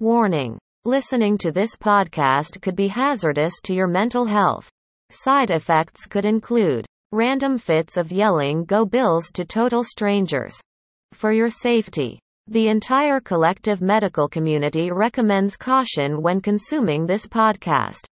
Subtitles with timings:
[0.00, 0.56] Warning.
[0.86, 4.66] Listening to this podcast could be hazardous to your mental health.
[5.10, 10.58] Side effects could include random fits of yelling Go Bills to total strangers.
[11.12, 18.06] For your safety, the entire collective medical community recommends caution when consuming this podcast.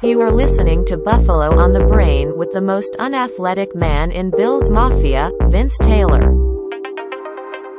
[0.00, 4.70] You are listening to Buffalo on the Brain with the most unathletic man in Bills
[4.70, 6.20] Mafia, Vince Taylor.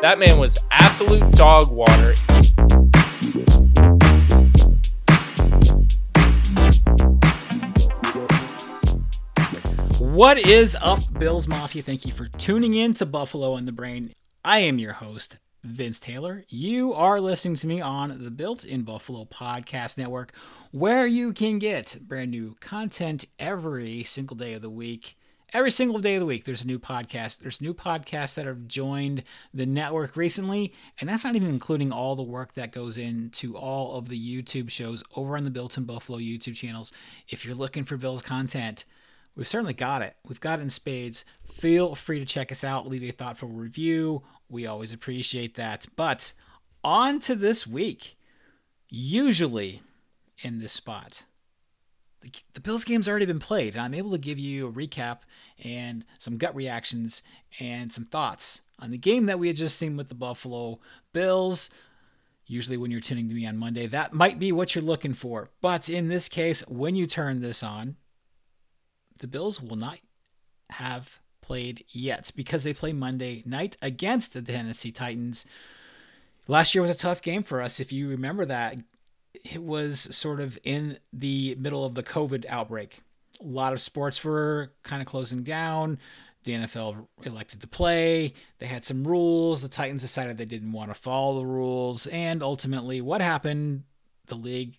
[0.02, 2.13] That man was absolute dog water.
[9.99, 11.82] What is up, Bills Mafia?
[11.82, 14.12] Thank you for tuning in to Buffalo on the Brain.
[14.44, 16.45] I am your host, Vince Taylor.
[16.48, 20.32] You are listening to me on the Built in Buffalo Podcast Network,
[20.72, 25.18] where you can get brand new content every single day of the week.
[25.52, 27.40] Every single day of the week, there's a new podcast.
[27.40, 32.15] There's new podcasts that have joined the network recently, and that's not even including all
[32.15, 35.85] the work that goes into all of the YouTube shows over on the Built in
[35.85, 36.93] Buffalo YouTube channels.
[37.27, 38.85] If you're looking for Bills content,
[39.35, 40.15] we've certainly got it.
[40.26, 41.26] We've got it in spades.
[41.52, 44.21] Feel free to check us out, leave a thoughtful review.
[44.50, 45.86] We always appreciate that.
[45.96, 46.34] But
[46.84, 48.18] on to this week.
[48.90, 49.82] Usually
[50.42, 51.26] in this spot,
[52.22, 55.20] the, the Bills game's already been played, and I'm able to give you a recap
[55.64, 57.22] and some gut reactions
[57.60, 60.80] and some thoughts on the game that we had just seen with the Buffalo
[61.14, 61.70] Bills.
[62.48, 65.50] Usually, when you're tuning to me on Monday, that might be what you're looking for.
[65.62, 67.96] But in this case, when you turn this on,
[69.20, 70.00] the Bills will not
[70.72, 75.47] have played yet because they play Monday night against the Tennessee Titans.
[76.47, 77.80] Last year was a tough game for us.
[77.80, 78.78] If you remember that,
[79.34, 83.00] it was sort of in the middle of the COVID outbreak.
[83.42, 85.97] A lot of sports were kind of closing down.
[86.44, 88.36] The NFL elected to play.
[88.59, 89.64] They had some rules.
[89.64, 92.06] The Titans decided they didn't want to follow the rules.
[92.08, 93.86] And ultimately, what happened?
[94.28, 94.76] The league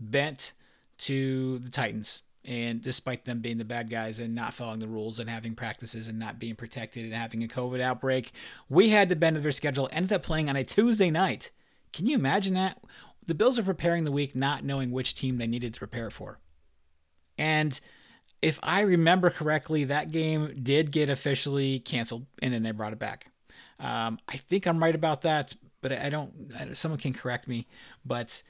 [0.00, 0.54] bent
[0.98, 5.18] to the Titans and despite them being the bad guys and not following the rules
[5.18, 8.32] and having practices and not being protected and having a COVID outbreak,
[8.68, 9.88] we had to bend their schedule.
[9.92, 11.50] Ended up playing on a Tuesday night.
[11.92, 12.78] Can you imagine that?
[13.26, 16.38] The Bills are preparing the week not knowing which team they needed to prepare for.
[17.36, 17.78] And
[18.40, 22.98] if I remember correctly, that game did get officially canceled and then they brought it
[23.00, 23.26] back.
[23.80, 27.66] Um, I think I'm right about that, but I don't, someone can correct me.
[28.04, 28.42] But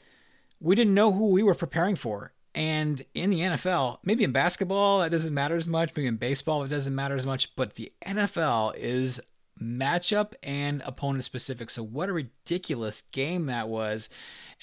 [0.60, 2.32] we didn't know who we were preparing for.
[2.56, 5.94] And in the NFL, maybe in basketball, that doesn't matter as much.
[5.94, 7.54] Maybe in baseball, it doesn't matter as much.
[7.54, 9.20] But the NFL is
[9.60, 11.68] matchup and opponent specific.
[11.68, 14.08] So, what a ridiculous game that was.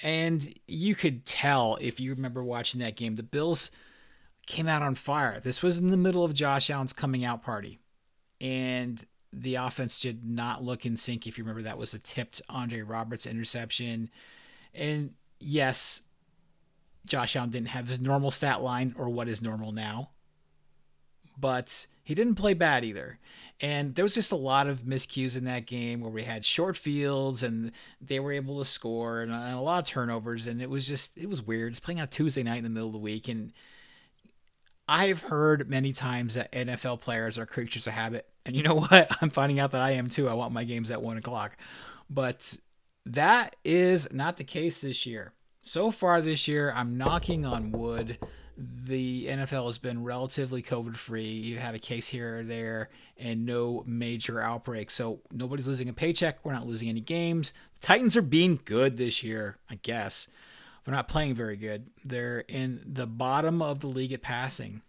[0.02, 3.70] And you could tell if you remember watching that game, the Bills
[4.48, 5.40] came out on fire.
[5.40, 7.78] This was in the middle of Josh Allen's coming out party.
[8.42, 11.28] And the offense did not look in sync.
[11.28, 14.10] If you remember, that was a tipped Andre Roberts interception.
[14.74, 16.02] And yes,
[17.06, 20.10] Josh Allen didn't have his normal stat line or what is normal now.
[21.38, 23.20] But he didn't play bad either.
[23.60, 26.78] And there was just a lot of miscues in that game where we had short
[26.78, 27.72] fields and
[28.02, 30.48] they were able to score and a lot of turnovers.
[30.48, 31.72] And it was just, it was weird.
[31.72, 33.28] It's playing on a Tuesday night in the middle of the week.
[33.28, 33.54] And
[34.88, 38.28] I've heard many times that NFL players are creatures of habit.
[38.46, 39.10] And you know what?
[39.22, 40.30] I'm finding out that I am too.
[40.30, 41.58] I want my games at one o'clock.
[42.10, 42.58] But
[43.06, 48.20] that is not the case this year so far this year, I'm knocking on wood.
[48.58, 51.32] The NFL has been relatively COVID free.
[51.32, 54.94] You've had a case here or there and no major outbreaks.
[54.94, 56.44] So nobody's losing a paycheck.
[56.44, 57.54] We're not losing any games.
[57.80, 60.28] The Titans are being good this year, I guess.
[60.84, 61.88] They're not playing very good.
[62.04, 64.82] They're in the bottom of the league at passing.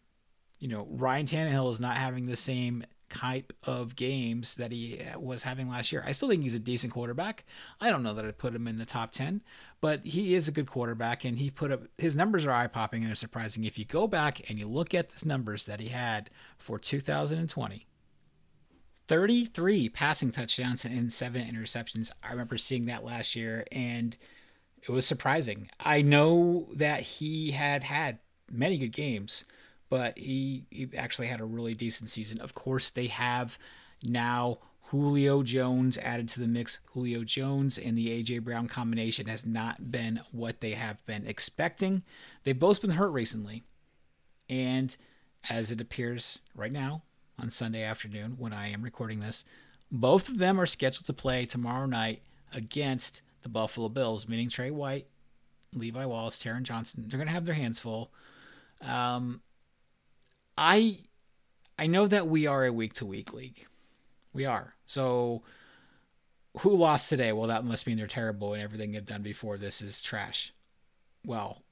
[0.59, 5.43] You know, Ryan Tannehill is not having the same type of games that he was
[5.43, 6.03] having last year.
[6.07, 7.45] I still think he's a decent quarterback.
[7.81, 9.43] I don't know that I'd put him in the top 10,
[9.81, 13.03] but he is a good quarterback and he put up his numbers are eye popping
[13.03, 13.65] and are surprising.
[13.65, 17.87] If you go back and you look at the numbers that he had for 2020,
[19.07, 22.11] 33 passing touchdowns and seven interceptions.
[22.23, 24.17] I remember seeing that last year and
[24.83, 25.71] it was surprising.
[25.79, 28.19] I know that he had had
[28.51, 29.45] many good games
[29.95, 32.41] but he, he actually had a really decent season.
[32.41, 33.61] Of course, they have
[34.03, 34.59] now
[34.89, 36.81] Julio Jones added to the mix.
[36.87, 42.03] Julio Jones and the AJ Brown combination has not been what they have been expecting.
[42.43, 43.63] They've both been hurt recently.
[44.51, 44.97] And
[45.49, 47.03] as it appears right now
[47.39, 49.45] on Sunday afternoon when I am recording this,
[49.93, 52.21] both of them are scheduled to play tomorrow night
[52.53, 55.07] against the Buffalo Bills, meaning Tre White,
[55.73, 57.05] Levi Wallace, Taron Johnson.
[57.07, 58.11] They're going to have their hands full.
[58.83, 59.41] Um,
[60.57, 60.99] I
[61.79, 63.67] I know that we are a week to week league.
[64.33, 64.75] We are.
[64.87, 65.43] So
[66.59, 67.33] who lost today?
[67.33, 70.53] Well, that must mean they're terrible and everything they've done before this is trash.
[71.27, 71.63] Well,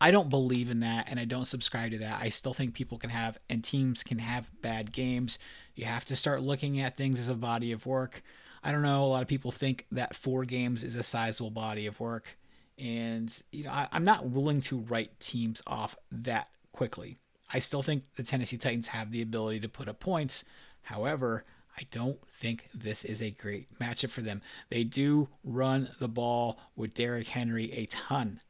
[0.00, 2.20] I don't believe in that and I don't subscribe to that.
[2.20, 5.38] I still think people can have and teams can have bad games.
[5.74, 8.22] You have to start looking at things as a body of work.
[8.62, 9.04] I don't know.
[9.04, 12.36] A lot of people think that four games is a sizable body of work.
[12.78, 17.18] And, you know, I, am not willing to write teams off that quickly.
[17.52, 20.44] I still think the Tennessee Titans have the ability to put up points.
[20.82, 21.44] However,
[21.76, 24.42] I don't think this is a great matchup for them.
[24.68, 28.40] They do run the ball with Derrick Henry a ton.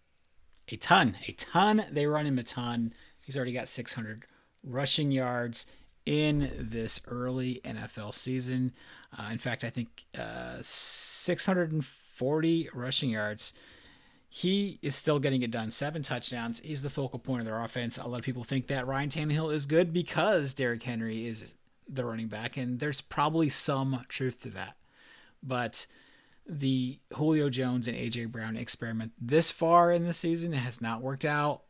[0.69, 1.17] A ton.
[1.27, 1.85] A ton.
[1.91, 2.95] They run him a ton.
[3.25, 4.25] He's already got 600
[4.65, 5.67] rushing yards
[6.07, 8.73] in this early NFL season.
[9.17, 13.53] Uh, in fact, I think uh, 640 rushing yards.
[14.29, 15.71] He is still getting it done.
[15.71, 16.61] Seven touchdowns.
[16.61, 17.97] He's the focal point of their offense.
[17.97, 21.55] A lot of people think that Ryan Tannehill is good because Derrick Henry is
[21.89, 24.77] the running back, and there's probably some truth to that.
[25.43, 25.87] But
[26.47, 31.25] the Julio Jones and AJ Brown experiment this far in the season has not worked
[31.25, 31.63] out.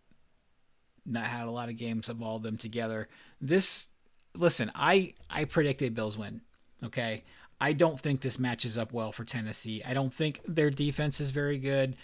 [1.07, 3.09] Not had a lot of games of all of them together.
[3.41, 3.89] This
[4.35, 6.43] listen, I I predicted Bills win.
[6.83, 7.25] Okay.
[7.61, 9.83] I don't think this matches up well for Tennessee.
[9.85, 11.97] I don't think their defense is very good.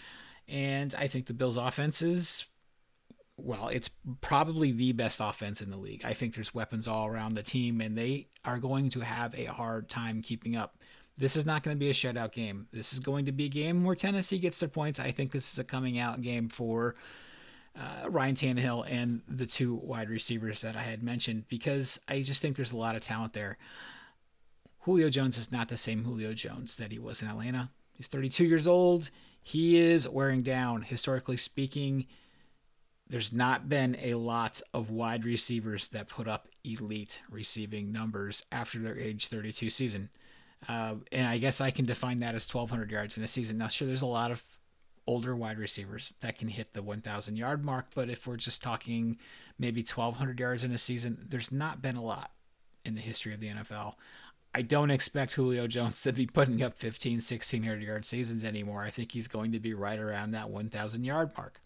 [0.49, 2.47] And I think the Bills offense is
[3.37, 6.05] well, it's probably the best offense in the league.
[6.05, 9.47] I think there's weapons all around the team, and they are going to have a
[9.47, 10.79] hard time keeping up.
[11.17, 12.69] This is not going to be a shutout game.
[12.73, 15.01] This is going to be a game where Tennessee gets their points.
[15.01, 16.95] I think this is a coming out game for
[17.77, 22.41] uh, Ryan Tannehill and the two wide receivers that I had mentioned because I just
[22.41, 23.59] think there's a lot of talent there.
[24.81, 27.71] Julio Jones is not the same Julio Jones that he was in Atlanta.
[27.97, 29.11] He's 32 years old.
[29.47, 30.83] He is wearing down.
[30.83, 32.07] Historically speaking,
[33.09, 38.79] there's not been a lot of wide receivers that put up elite receiving numbers after
[38.79, 40.09] their age 32 season.
[40.67, 43.59] Uh, and I guess I can define that as 1,200 yards in a season.
[43.59, 44.43] Now, sure, there's a lot of
[45.07, 47.89] older wide receivers that can hit the 1,000 yard mark.
[47.95, 49.19] But if we're just talking
[49.59, 52.31] maybe 1,200 yards in a season, there's not been a lot
[52.83, 53.97] in the history of the NFL.
[54.55, 58.85] I don't expect Julio Jones to be putting up 15, 1600 yard seasons anymore.
[58.85, 61.61] I think he's going to be right around that 1,000 yard mark.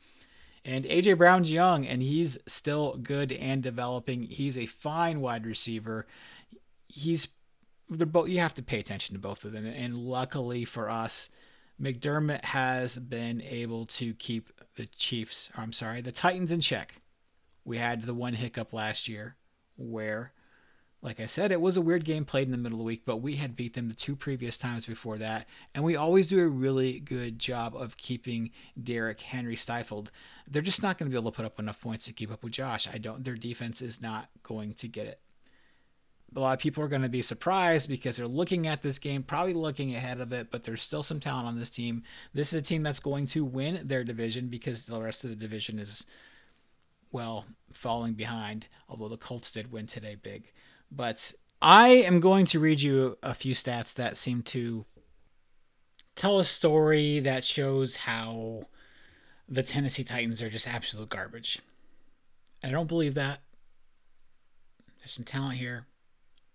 [0.64, 4.22] And AJ Brown's young and he's still good and developing.
[4.22, 6.06] He's a fine wide receiver.
[6.88, 7.28] He's
[7.90, 9.66] they're both you have to pay attention to both of them.
[9.66, 11.30] And luckily for us,
[11.80, 16.96] McDermott has been able to keep the Chiefs, I'm sorry, the Titans in check.
[17.64, 19.36] We had the one hiccup last year
[19.76, 20.32] where,
[21.00, 23.02] like I said, it was a weird game played in the middle of the week,
[23.04, 25.46] but we had beat them the two previous times before that.
[25.74, 28.50] And we always do a really good job of keeping
[28.80, 30.10] Derrick Henry stifled.
[30.48, 32.42] They're just not going to be able to put up enough points to keep up
[32.42, 32.88] with Josh.
[32.92, 35.20] I don't, their defense is not going to get it
[36.36, 39.22] a lot of people are going to be surprised because they're looking at this game,
[39.22, 42.02] probably looking ahead of it, but there's still some talent on this team.
[42.34, 45.36] This is a team that's going to win their division because the rest of the
[45.36, 46.04] division is,
[47.10, 50.52] well, falling behind, although the Colts did win today big.
[50.90, 54.86] But I am going to read you a few stats that seem to
[56.16, 58.66] tell a story that shows how
[59.48, 61.60] the Tennessee Titans are just absolute garbage.
[62.62, 63.40] And I don't believe that.
[64.98, 65.86] There's some talent here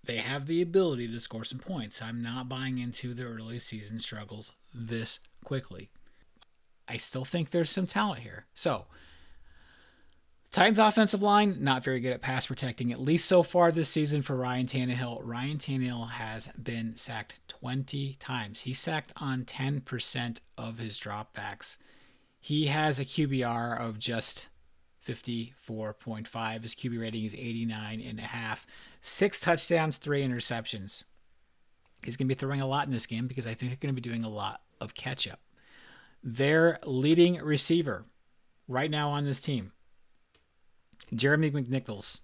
[0.05, 2.01] they have the ability to score some points.
[2.01, 5.89] I'm not buying into the early season struggles this quickly.
[6.87, 8.45] I still think there's some talent here.
[8.53, 8.85] So,
[10.53, 14.21] Titans offensive line, not very good at pass protecting, at least so far this season
[14.21, 15.21] for Ryan Tannehill.
[15.23, 18.59] Ryan Tannehill has been sacked 20 times.
[18.59, 21.79] He's sacked on 10% of his dropbacks.
[22.39, 24.47] He has a QBR of just
[25.03, 26.61] 54.5.
[26.61, 28.67] His QB rating is 89 and a half.
[29.01, 31.03] Six touchdowns, three interceptions.
[32.05, 33.95] He's going to be throwing a lot in this game because I think they're going
[33.95, 35.39] to be doing a lot of catch up.
[36.23, 38.05] Their leading receiver
[38.67, 39.71] right now on this team,
[41.15, 42.19] Jeremy McNichols.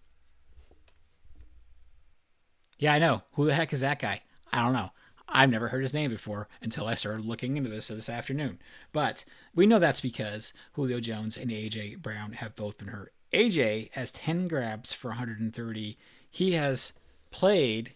[2.77, 3.23] Yeah, I know.
[3.33, 4.21] Who the heck is that guy?
[4.51, 4.91] I don't know.
[5.27, 8.59] I've never heard his name before until I started looking into this this afternoon.
[8.91, 13.13] But we know that's because Julio Jones and AJ Brown have both been hurt.
[13.33, 15.97] AJ has 10 grabs for 130.
[16.31, 16.93] He has
[17.31, 17.91] played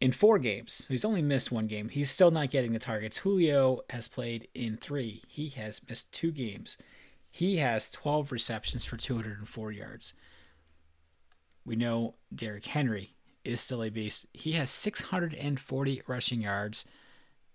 [0.00, 0.86] in four games.
[0.88, 1.88] He's only missed one game.
[1.88, 3.18] He's still not getting the targets.
[3.18, 5.22] Julio has played in three.
[5.28, 6.76] He has missed two games.
[7.34, 10.12] He has 12 receptions for 204 yards.
[11.64, 14.26] We know Derrick Henry is still a beast.
[14.34, 16.84] He has 640 rushing yards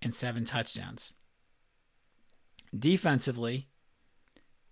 [0.01, 1.13] and seven touchdowns.
[2.77, 3.67] Defensively,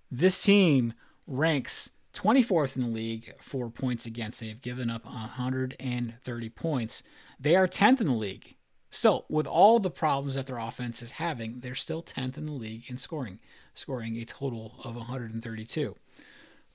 [0.09, 0.93] this team
[1.27, 4.39] ranks 24th in the league for points against.
[4.39, 7.03] They have given up 130 points.
[7.39, 8.55] They are 10th in the league.
[8.89, 12.53] Still, with all the problems that their offense is having, they're still 10th in the
[12.53, 13.39] league in scoring,
[13.75, 15.95] scoring a total of 132.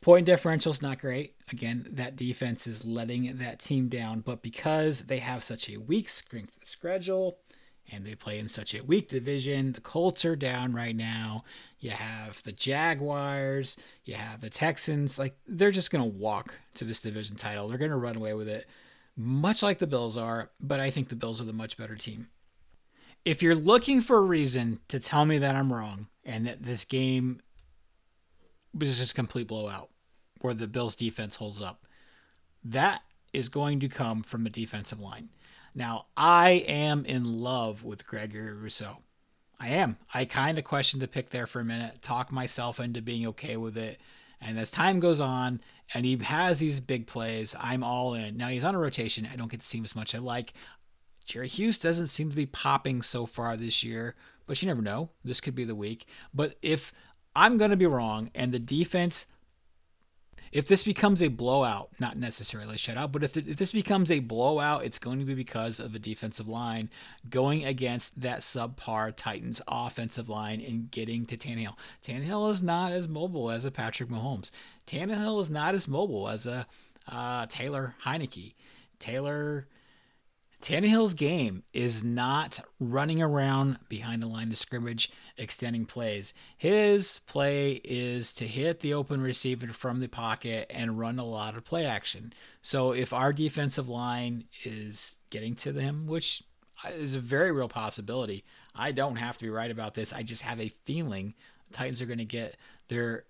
[0.00, 1.34] Point differential is not great.
[1.52, 6.08] Again, that defense is letting that team down, but because they have such a weak
[6.08, 7.38] schedule
[7.92, 11.44] and they play in such a weak division, the Colts are down right now.
[11.80, 15.18] You have the Jaguars, you have the Texans.
[15.18, 17.68] Like, they're just going to walk to this division title.
[17.68, 18.66] They're going to run away with it,
[19.16, 22.28] much like the Bills are, but I think the Bills are the much better team.
[23.26, 26.84] If you're looking for a reason to tell me that I'm wrong and that this
[26.84, 27.40] game
[28.78, 29.90] was just a complete blowout
[30.40, 31.86] where the Bills defense holds up.
[32.64, 35.30] That is going to come from a defensive line.
[35.74, 38.98] Now, I am in love with Gregory Rousseau.
[39.58, 39.98] I am.
[40.12, 43.56] I kind of questioned the pick there for a minute, talk myself into being okay
[43.56, 44.00] with it.
[44.40, 45.60] And as time goes on
[45.92, 48.38] and he has these big plays, I'm all in.
[48.38, 49.28] Now he's on a rotation.
[49.30, 50.14] I don't get to see him as much.
[50.14, 50.54] I like
[51.24, 54.14] Jerry Hughes doesn't seem to be popping so far this year,
[54.50, 55.10] but you never know.
[55.24, 56.06] This could be the week.
[56.34, 56.92] But if
[57.36, 59.26] I'm going to be wrong and the defense
[60.50, 64.18] if this becomes a blowout, not necessarily a shutout, but if, if this becomes a
[64.18, 66.90] blowout, it's going to be because of a defensive line
[67.28, 71.76] going against that subpar Titans offensive line and getting to Tannehill.
[72.02, 74.50] Tannehill is not as mobile as a Patrick Mahomes.
[74.88, 76.66] Tannehill is not as mobile as a
[77.06, 78.54] uh, Taylor Heinicke.
[78.98, 79.68] Taylor
[80.60, 86.34] Tannehill's game is not running around behind the line of scrimmage, extending plays.
[86.56, 91.56] His play is to hit the open receiver from the pocket and run a lot
[91.56, 92.34] of play action.
[92.60, 96.42] So if our defensive line is getting to him, which
[96.90, 100.12] is a very real possibility, I don't have to be right about this.
[100.12, 101.34] I just have a feeling
[101.72, 102.56] Titans are going to get
[102.88, 103.24] their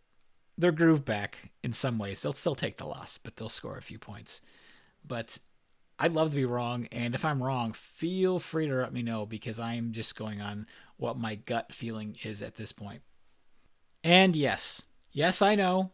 [0.57, 2.23] their groove back in some ways.
[2.23, 4.43] They'll still take the loss, but they'll score a few points.
[5.07, 5.39] But
[6.03, 9.27] I'd love to be wrong, and if I'm wrong, feel free to let me know
[9.27, 10.67] because I'm just going on
[10.97, 13.03] what my gut feeling is at this point.
[14.03, 15.91] And yes, yes, I know.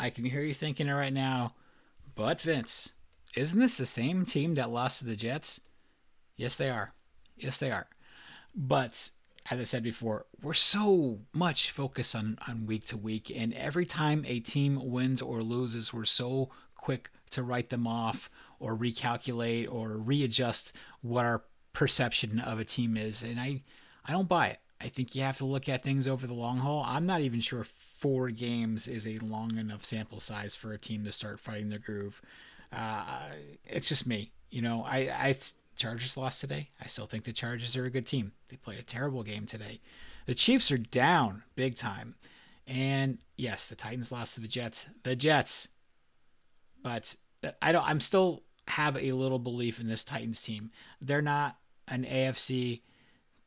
[0.00, 1.54] I can hear you thinking it right now.
[2.16, 2.92] But Vince,
[3.36, 5.60] isn't this the same team that lost to the Jets?
[6.36, 6.92] Yes, they are.
[7.36, 7.86] Yes, they are.
[8.52, 9.10] But
[9.48, 13.86] as I said before, we're so much focused on, on week to week, and every
[13.86, 18.28] time a team wins or loses, we're so quick to write them off
[18.60, 23.22] or recalculate or readjust what our perception of a team is.
[23.22, 23.62] And I,
[24.06, 24.58] I don't buy it.
[24.80, 26.84] I think you have to look at things over the long haul.
[26.86, 31.04] I'm not even sure four games is a long enough sample size for a team
[31.04, 32.22] to start fighting their groove.
[32.72, 33.32] Uh,
[33.66, 34.30] it's just me.
[34.50, 35.36] You know, I, I
[35.76, 36.70] Chargers lost today.
[36.80, 38.32] I still think the Chargers are a good team.
[38.48, 39.80] They played a terrible game today.
[40.26, 42.14] The Chiefs are down big time.
[42.66, 44.88] And yes, the Titans lost to the Jets.
[45.02, 45.68] The Jets.
[46.82, 47.16] But
[47.60, 50.70] I don't I'm still have a little belief in this Titans team.
[51.00, 51.56] They're not
[51.88, 52.80] an AFC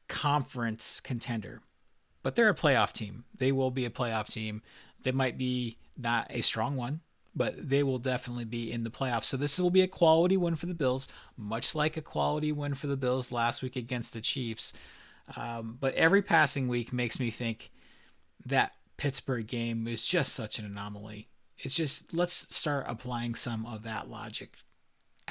[0.07, 1.61] conference contender,
[2.21, 3.25] but they're a playoff team.
[3.35, 4.61] They will be a playoff team.
[5.01, 7.01] They might be not a strong one,
[7.35, 9.25] but they will definitely be in the playoffs.
[9.25, 12.75] So this will be a quality win for the Bills, much like a quality win
[12.75, 14.73] for the Bills last week against the Chiefs.
[15.35, 17.71] Um, but every passing week makes me think
[18.45, 21.29] that Pittsburgh game is just such an anomaly.
[21.57, 24.57] It's just let's start applying some of that logic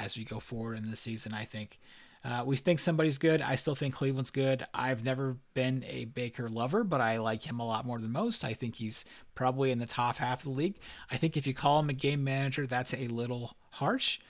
[0.02, 1.32] as we go forward in the season.
[1.32, 1.78] I think
[2.24, 3.42] uh, we think somebody's good.
[3.42, 4.64] I still think Cleveland's good.
[4.72, 8.44] I've never been a Baker lover, but I like him a lot more than most.
[8.44, 9.04] I think he's
[9.34, 10.78] probably in the top half of the league.
[11.10, 14.20] I think if you call him a game manager, that's a little harsh.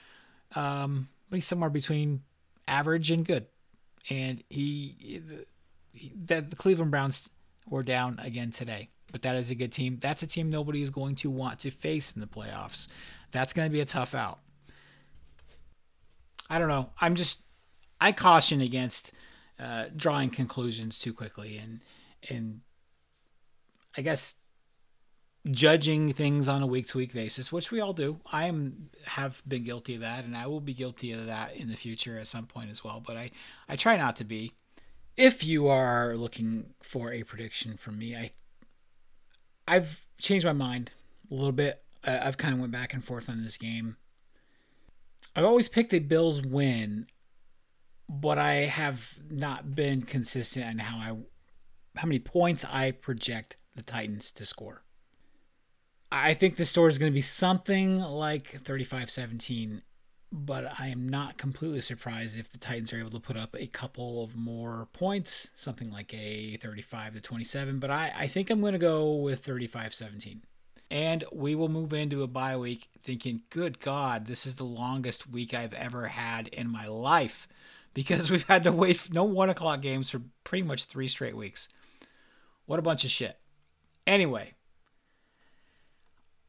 [0.55, 2.23] Um, but he's somewhere between
[2.67, 3.45] average and good.
[4.09, 5.21] And he, he
[6.25, 7.29] the, the Cleveland Browns
[7.69, 9.99] were down again today, but that is a good team.
[10.01, 12.87] That's a team nobody is going to want to face in the playoffs.
[13.31, 14.39] That's going to be a tough out.
[16.49, 16.89] I don't know.
[16.99, 17.43] I'm just
[17.99, 19.13] I caution against
[19.59, 21.81] uh, drawing conclusions too quickly and
[22.29, 22.61] and
[23.97, 24.35] I guess
[25.49, 28.19] judging things on a week to week basis, which we all do.
[28.31, 31.69] I am have been guilty of that, and I will be guilty of that in
[31.69, 33.01] the future at some point as well.
[33.05, 33.31] But I
[33.67, 34.53] I try not to be.
[35.15, 38.31] If you are looking for a prediction from me, I
[39.67, 40.91] I've changed my mind
[41.29, 41.81] a little bit.
[42.05, 43.97] I've kind of went back and forth on this game.
[45.35, 47.07] I've always picked the Bills win,
[48.07, 51.17] but I have not been consistent in how I
[51.95, 54.83] how many points I project the Titans to score.
[56.11, 59.81] I think the score is going to be something like 35-17,
[60.31, 63.67] but I am not completely surprised if the Titans are able to put up a
[63.67, 68.61] couple of more points, something like a 35 to 27, but I, I think I'm
[68.61, 70.41] going to go with 35-17.
[70.93, 75.27] And we will move into a bye week thinking, good God, this is the longest
[75.27, 77.47] week I've ever had in my life
[77.95, 81.67] because we've had to wait no one o'clock games for pretty much three straight weeks.
[82.67, 83.39] What a bunch of shit.
[84.05, 84.53] Anyway,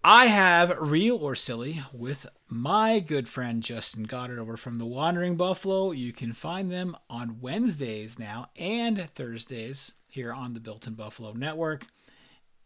[0.05, 5.37] I have Real or Silly with my good friend Justin Goddard over from the Wandering
[5.37, 5.93] Buffalo.
[5.93, 11.33] You can find them on Wednesdays now and Thursdays here on the Built in Buffalo
[11.33, 11.87] Network.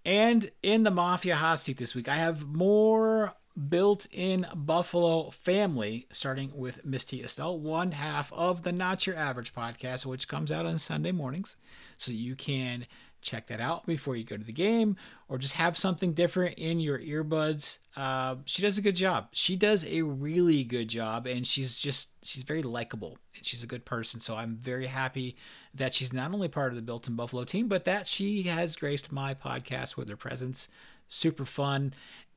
[0.08, 3.34] And in the Mafia hot seat this week, I have more
[3.68, 9.54] built in Buffalo family, starting with Misty Estelle, one half of the Not Your Average
[9.54, 11.56] podcast, which comes out on Sunday mornings.
[11.98, 12.86] So you can
[13.20, 14.96] check that out before you go to the game
[15.28, 17.78] or just have something different in your earbuds.
[17.94, 19.28] Uh, she does a good job.
[19.32, 23.66] She does a really good job and she's just she's very likable and she's a
[23.66, 24.20] good person.
[24.20, 25.36] So i'm very happy
[25.78, 28.76] that she's not only part of the built in buffalo team but that she has
[28.76, 30.68] graced my podcast with her presence
[31.08, 31.92] super fun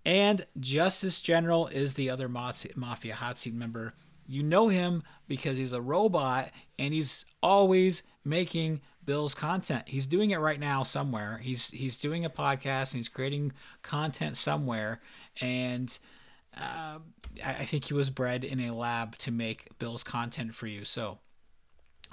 [0.06, 3.94] and justice general is the other mafia hot seat member
[4.28, 9.84] you know him because he's a robot and he's always making Bill's content.
[9.88, 11.40] He's doing it right now somewhere.
[11.42, 15.02] He's he's doing a podcast and he's creating content somewhere.
[15.42, 15.98] And
[16.56, 17.00] uh,
[17.44, 20.86] I think he was bred in a lab to make Bill's content for you.
[20.86, 21.20] So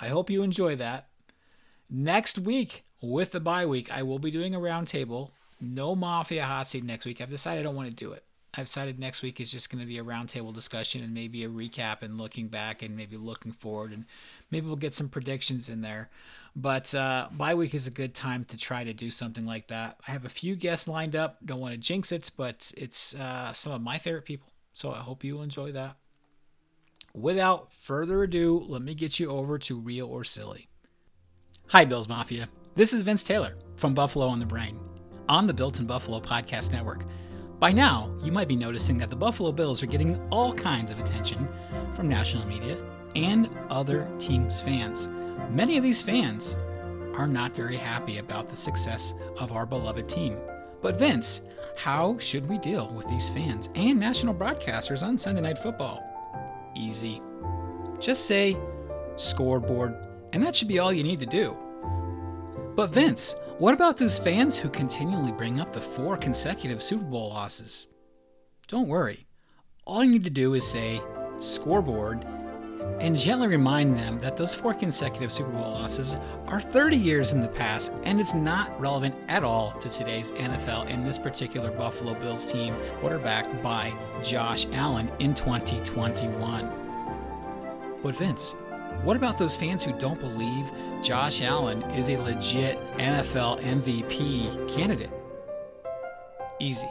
[0.01, 1.09] I hope you enjoy that.
[1.91, 5.31] Next week with the bye week, I will be doing a roundtable.
[5.61, 7.21] No Mafia hot seat next week.
[7.21, 8.25] I've decided I don't want to do it.
[8.55, 11.49] I've decided next week is just going to be a roundtable discussion and maybe a
[11.49, 14.05] recap and looking back and maybe looking forward and
[14.51, 16.11] maybe we'll get some predictions in there.
[16.57, 19.97] But uh, bye week is a good time to try to do something like that.
[20.07, 21.39] I have a few guests lined up.
[21.45, 24.51] Don't want to jinx it, but it's uh, some of my favorite people.
[24.73, 25.97] So I hope you enjoy that.
[27.15, 30.68] Without further ado, let me get you over to Real or Silly.
[31.73, 32.49] Hi, Bills Mafia.
[32.77, 34.81] This is Vince Taylor from Buffalo on the Brain
[35.29, 37.05] on the Built in Buffalo Podcast Network.
[37.59, 40.99] By now, you might be noticing that the Buffalo Bills are getting all kinds of
[40.99, 41.47] attention
[41.95, 42.79] from national media
[43.15, 45.11] and other teams' fans.
[45.51, 46.57] Many of these fans
[47.19, 50.39] are not very happy about the success of our beloved team.
[50.81, 51.43] But Vince,
[51.77, 56.03] how should we deal with these fans and national broadcasters on Sunday Night Football?
[56.75, 57.21] Easy.
[58.01, 58.57] Just say
[59.17, 61.57] scoreboard, and that should be all you need to do.
[62.75, 67.31] But Vince, what about those fans who continually bring up the four consecutive Super Bowl
[67.31, 67.89] losses?
[68.69, 69.27] Don't worry.
[69.85, 71.01] All you need to do is say
[71.41, 72.25] scoreboard
[73.01, 77.43] and gently remind them that those four consecutive Super Bowl losses are 30 years in
[77.43, 82.15] the past and it's not relevant at all to today's NFL and this particular Buffalo
[82.15, 86.71] Bills team, quarterbacked by Josh Allen in 2021.
[88.03, 88.57] But Vince,
[89.03, 90.71] what about those fans who don't believe
[91.03, 95.11] Josh Allen is a legit NFL MVP candidate.
[96.59, 96.89] Easy.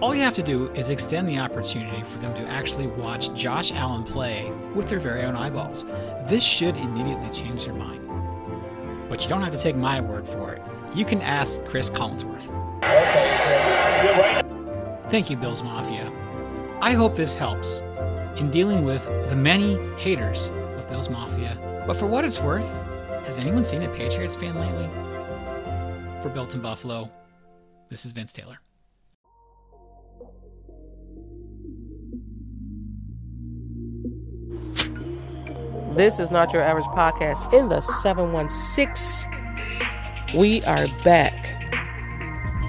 [0.00, 3.72] All you have to do is extend the opportunity for them to actually watch Josh
[3.72, 5.84] Allen play with their very own eyeballs.
[6.28, 8.08] This should immediately change their mind.
[9.08, 10.62] But you don't have to take my word for it.
[10.94, 12.42] You can ask Cris Collinsworth.
[15.10, 16.12] Thank you, Bills Mafia.
[16.80, 17.80] I hope this helps
[18.36, 20.50] in dealing with the many haters
[20.84, 21.84] of Bills Mafia.
[21.86, 22.68] But for what it's worth,
[23.26, 24.88] has anyone seen a Patriots fan lately?
[26.22, 27.10] For Built in Buffalo,
[27.90, 28.58] this is Vince Taylor.
[35.94, 39.30] This is not your average podcast in the 716.
[40.36, 41.50] We are back.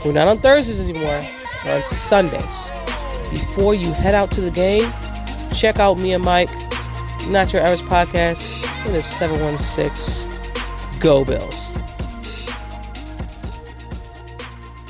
[0.06, 1.28] We're not on Thursdays anymore,
[1.65, 2.69] we're on Sundays.
[3.32, 4.91] Before you head out to the game,
[5.56, 6.49] check out me and Mike,
[7.27, 11.71] Not Your Average Podcast, It is 716 Go Bills.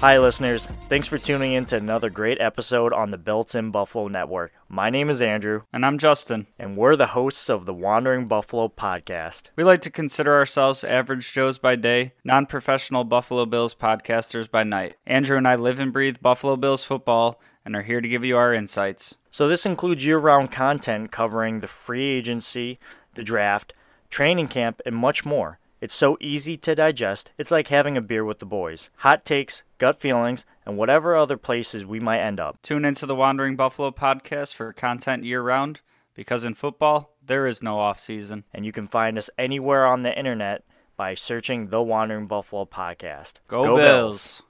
[0.01, 0.67] Hi, listeners.
[0.89, 4.51] Thanks for tuning in to another great episode on the Built in Buffalo Network.
[4.67, 5.61] My name is Andrew.
[5.71, 6.47] And I'm Justin.
[6.59, 9.43] And we're the hosts of the Wandering Buffalo podcast.
[9.55, 14.63] We like to consider ourselves average Joes by day, non professional Buffalo Bills podcasters by
[14.63, 14.95] night.
[15.07, 18.35] Andrew and I live and breathe Buffalo Bills football and are here to give you
[18.37, 19.15] our insights.
[19.35, 22.79] So, this includes year round content covering the free agency,
[23.15, 23.73] the draft,
[24.09, 25.59] training camp, and much more.
[25.81, 28.89] It's so easy to digest, it's like having a beer with the boys.
[28.99, 32.61] Hot takes, gut feelings, and whatever other places we might end up.
[32.61, 35.81] Tune into the Wandering Buffalo podcast for content year round,
[36.13, 38.45] because in football, there is no off season.
[38.53, 40.63] And you can find us anywhere on the internet
[40.95, 43.33] by searching the Wandering Buffalo podcast.
[43.49, 44.43] Go, Go Bills.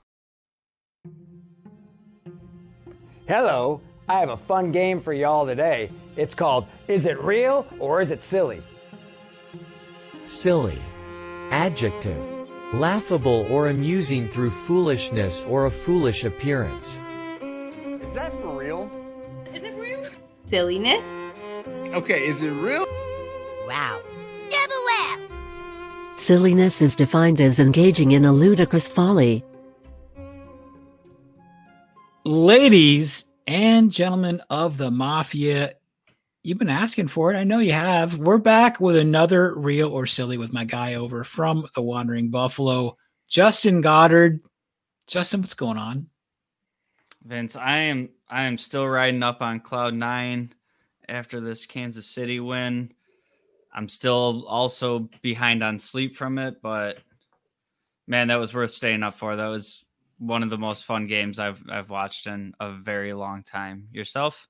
[1.03, 1.15] Bills!
[3.27, 5.89] Hello, I have a fun game for y'all today.
[6.15, 8.61] It's called Is It Real or Is It Silly?
[10.25, 10.77] Silly.
[11.49, 12.23] Adjective.
[12.73, 16.99] Laughable or amusing through foolishness or a foolish appearance.
[17.41, 18.91] Is that for real?
[19.53, 20.07] Is it real?
[20.45, 21.03] Silliness.
[21.95, 22.85] Okay, is it real?
[23.67, 23.99] Wow.
[24.51, 25.17] Double wow.
[26.17, 29.43] Silliness is defined as engaging in a ludicrous folly.
[32.23, 35.73] Ladies and gentlemen of the mafia,
[36.43, 37.37] you've been asking for it.
[37.37, 38.17] I know you have.
[38.17, 42.97] We're back with another real or silly with my guy over from the Wandering Buffalo,
[43.27, 44.41] Justin Goddard.
[45.07, 46.09] Justin, what's going on?
[47.23, 50.53] Vince, I am I am still riding up on cloud nine
[51.07, 52.91] after this Kansas City win.
[53.73, 56.97] I'm still also behind on sleep from it, but
[58.07, 59.35] man, that was worth staying up for.
[59.35, 59.84] That was
[60.17, 63.87] one of the most fun games I've I've watched in a very long time.
[63.91, 64.47] Yourself?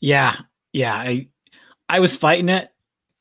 [0.00, 0.36] Yeah,
[0.72, 0.94] yeah.
[0.94, 1.28] I
[1.88, 2.70] I was fighting it,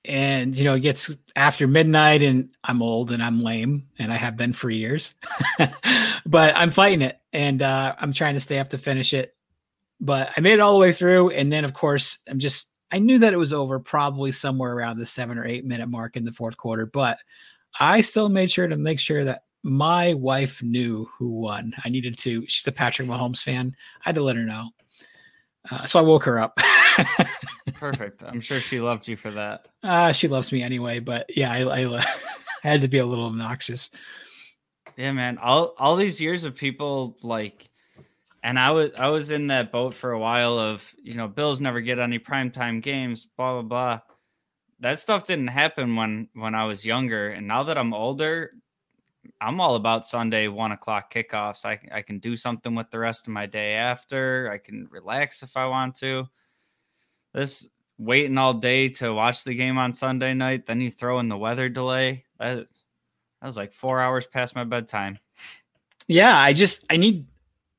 [0.06, 4.16] and you know, it gets after midnight, and I'm old and I'm lame, and I
[4.16, 5.16] have been for years.
[6.26, 9.36] but I'm fighting it, and uh, I'm trying to stay up to finish it.
[10.00, 13.00] But I made it all the way through, and then of course I'm just I
[13.00, 16.24] knew that it was over probably somewhere around the seven or eight minute mark in
[16.24, 17.20] the fourth quarter, but
[17.80, 21.74] I still made sure to make sure that my wife knew who won.
[21.84, 22.46] I needed to.
[22.48, 23.76] She's a Patrick Mahomes fan.
[24.06, 24.70] I had to let her know.
[25.70, 26.58] Uh, so I woke her up.
[27.74, 28.24] Perfect.
[28.24, 29.68] I'm sure she loved you for that.
[29.84, 32.06] Uh, she loves me anyway, but yeah, I, I, I
[32.62, 33.90] had to be a little obnoxious.
[34.96, 35.38] Yeah, man.
[35.38, 37.70] All all these years of people like
[38.44, 41.62] and I was I was in that boat for a while of, you know, Bills
[41.62, 44.00] never get any primetime games, blah blah blah.
[44.80, 47.30] That stuff didn't happen when when I was younger.
[47.30, 48.52] And now that I'm older,
[49.40, 51.66] I'm all about Sunday one o'clock kickoffs.
[51.66, 54.50] I I can do something with the rest of my day after.
[54.52, 56.28] I can relax if I want to.
[57.34, 61.30] This waiting all day to watch the game on Sunday night, then you throw in
[61.30, 62.26] the weather delay.
[62.40, 62.68] That
[63.42, 65.20] that was like four hours past my bedtime.
[66.08, 67.26] Yeah, I just I need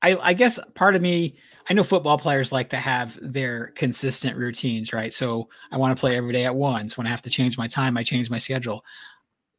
[0.02, 1.36] I I guess part of me
[1.68, 5.12] I know football players like to have their consistent routines, right?
[5.12, 6.96] So I want to play every day at once.
[6.96, 8.84] When I have to change my time, I change my schedule.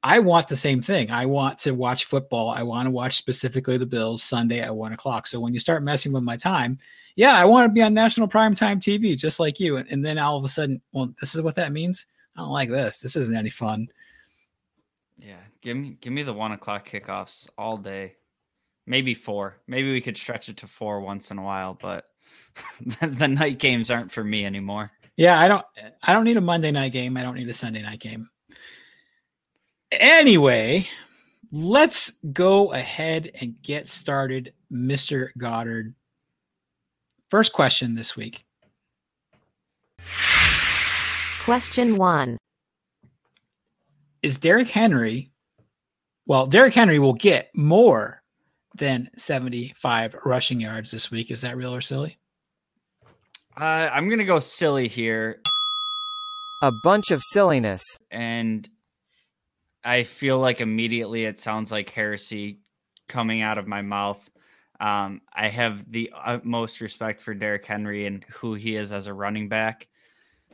[0.01, 1.11] I want the same thing.
[1.11, 2.49] I want to watch football.
[2.49, 5.27] I want to watch specifically the Bills Sunday at one o'clock.
[5.27, 6.79] So when you start messing with my time,
[7.15, 9.75] yeah, I want to be on national primetime TV just like you.
[9.75, 12.05] And, and then all of a sudden, well, this is what that means.
[12.37, 13.01] I don't like this.
[13.01, 13.89] This isn't any fun.
[15.17, 18.15] Yeah, give me give me the one o'clock kickoffs all day.
[18.85, 19.57] Maybe four.
[19.67, 22.05] Maybe we could stretch it to four once in a while, but
[23.01, 24.91] the night games aren't for me anymore.
[25.17, 25.65] Yeah, I don't
[26.03, 27.17] I don't need a Monday night game.
[27.17, 28.29] I don't need a Sunday night game.
[29.91, 30.87] Anyway,
[31.51, 35.29] let's go ahead and get started, Mr.
[35.37, 35.95] Goddard.
[37.29, 38.43] First question this week.
[41.43, 42.37] Question one
[44.21, 45.31] Is Derrick Henry,
[46.27, 48.21] well, Derrick Henry will get more
[48.75, 51.31] than 75 rushing yards this week.
[51.31, 52.19] Is that real or silly?
[53.59, 55.41] Uh, I'm going to go silly here.
[56.61, 57.81] A bunch of silliness.
[58.11, 58.69] And
[59.89, 62.59] I feel like immediately it sounds like heresy
[63.07, 64.19] coming out of my mouth.
[64.79, 69.13] Um, I have the utmost respect for Derrick Henry and who he is as a
[69.15, 69.87] running back.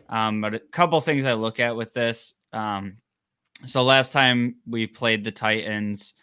[0.07, 2.35] Um, but a couple things I look at with this.
[2.53, 2.95] Um,
[3.65, 6.13] so last time we played the Titans,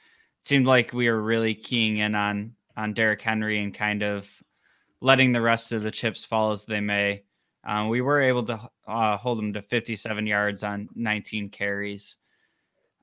[0.40, 4.26] it seemed like we were really keying in on on Derrick Henry and kind of
[5.02, 7.24] letting the rest of the chips fall as they may.
[7.62, 12.16] Um, we were able to uh, hold him to 57 yards on 19 carries.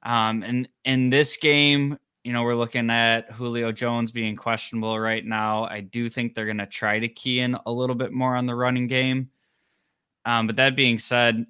[0.04, 5.26] Um, and in this game, you know, we're looking at Julio Jones being questionable right
[5.26, 5.66] now.
[5.66, 8.46] I do think they're going to try to key in a little bit more on
[8.46, 9.30] the running game.
[10.26, 11.46] Um, but that being said,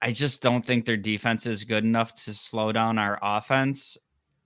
[0.00, 3.96] I just don't think their defense is good enough to slow down our offense.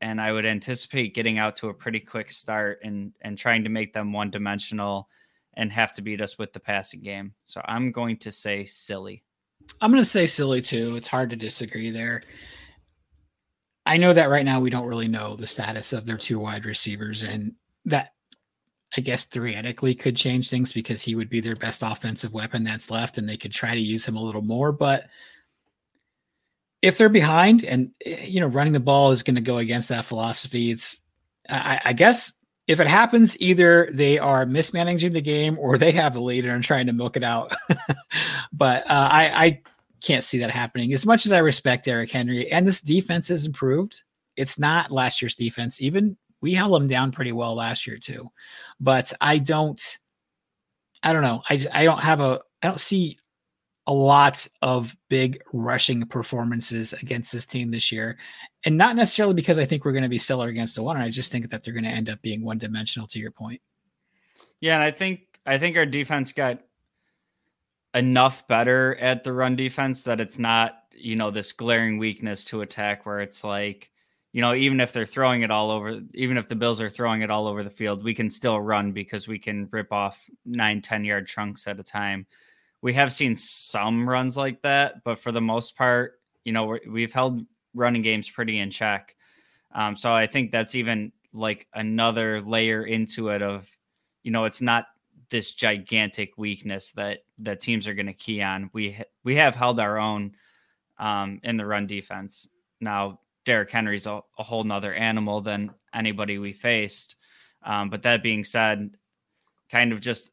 [0.01, 3.71] And I would anticipate getting out to a pretty quick start and and trying to
[3.71, 5.09] make them one dimensional
[5.55, 7.35] and have to beat us with the passing game.
[7.47, 9.23] So I'm going to say silly.
[9.81, 10.97] I'm going to say silly too.
[10.97, 12.23] It's hard to disagree there.
[13.85, 16.64] I know that right now we don't really know the status of their two wide
[16.64, 18.12] receivers, and that
[18.97, 22.90] I guess theoretically could change things because he would be their best offensive weapon that's
[22.90, 24.71] left, and they could try to use him a little more.
[24.73, 25.07] But
[26.81, 30.05] if they're behind, and you know, running the ball is going to go against that
[30.05, 31.01] philosophy, it's
[31.49, 32.33] I, I guess
[32.68, 36.55] if it happens, either they are mismanaging the game or they have the lead and
[36.55, 37.55] are trying to milk it out.
[38.53, 39.62] but uh, I, I
[40.03, 40.93] can't see that happening.
[40.93, 44.03] As much as I respect Derrick Henry and this defense has improved,
[44.37, 45.81] it's not last year's defense.
[45.81, 48.29] Even we held them down pretty well last year too.
[48.81, 49.81] But I don't,
[51.03, 51.43] I don't know.
[51.49, 53.19] I I don't have a I don't see
[53.87, 58.17] a lot of big rushing performances against this team this year.
[58.65, 60.97] And not necessarily because I think we're going to be stellar against the one.
[60.97, 63.61] I just think that they're going to end up being one dimensional to your point.
[64.61, 66.61] Yeah, and I think I think our defense got
[67.95, 72.63] enough better at the run defense that it's not, you know, this glaring weakness to
[72.63, 73.91] attack where it's like,
[74.33, 77.21] you know, even if they're throwing it all over, even if the Bills are throwing
[77.21, 80.81] it all over the field, we can still run because we can rip off nine,
[80.81, 82.27] 10 yard chunks at a time.
[82.81, 87.03] We have seen some runs like that, but for the most part, you know, we
[87.03, 89.15] have held running games pretty in check.
[89.75, 93.69] Um, so I think that's even like another layer into it of,
[94.23, 94.87] you know, it's not
[95.33, 98.71] this gigantic weakness that that teams are going to key on.
[98.73, 100.37] We we have held our own
[100.99, 102.47] um, in the run defense.
[102.81, 107.16] Now Derrick Henry's a, a whole nother animal than anybody we faced.
[107.64, 108.90] Um, but that being said,
[109.71, 110.33] kind of just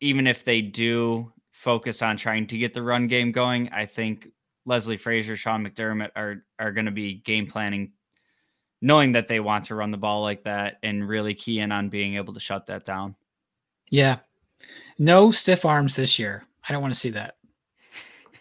[0.00, 4.28] even if they do focus on trying to get the run game going, I think
[4.64, 7.92] Leslie Frazier, Sean McDermott are are going to be game planning,
[8.80, 11.90] knowing that they want to run the ball like that and really key in on
[11.90, 13.14] being able to shut that down.
[13.94, 14.18] Yeah,
[14.98, 16.42] no stiff arms this year.
[16.68, 17.36] I don't want to see that.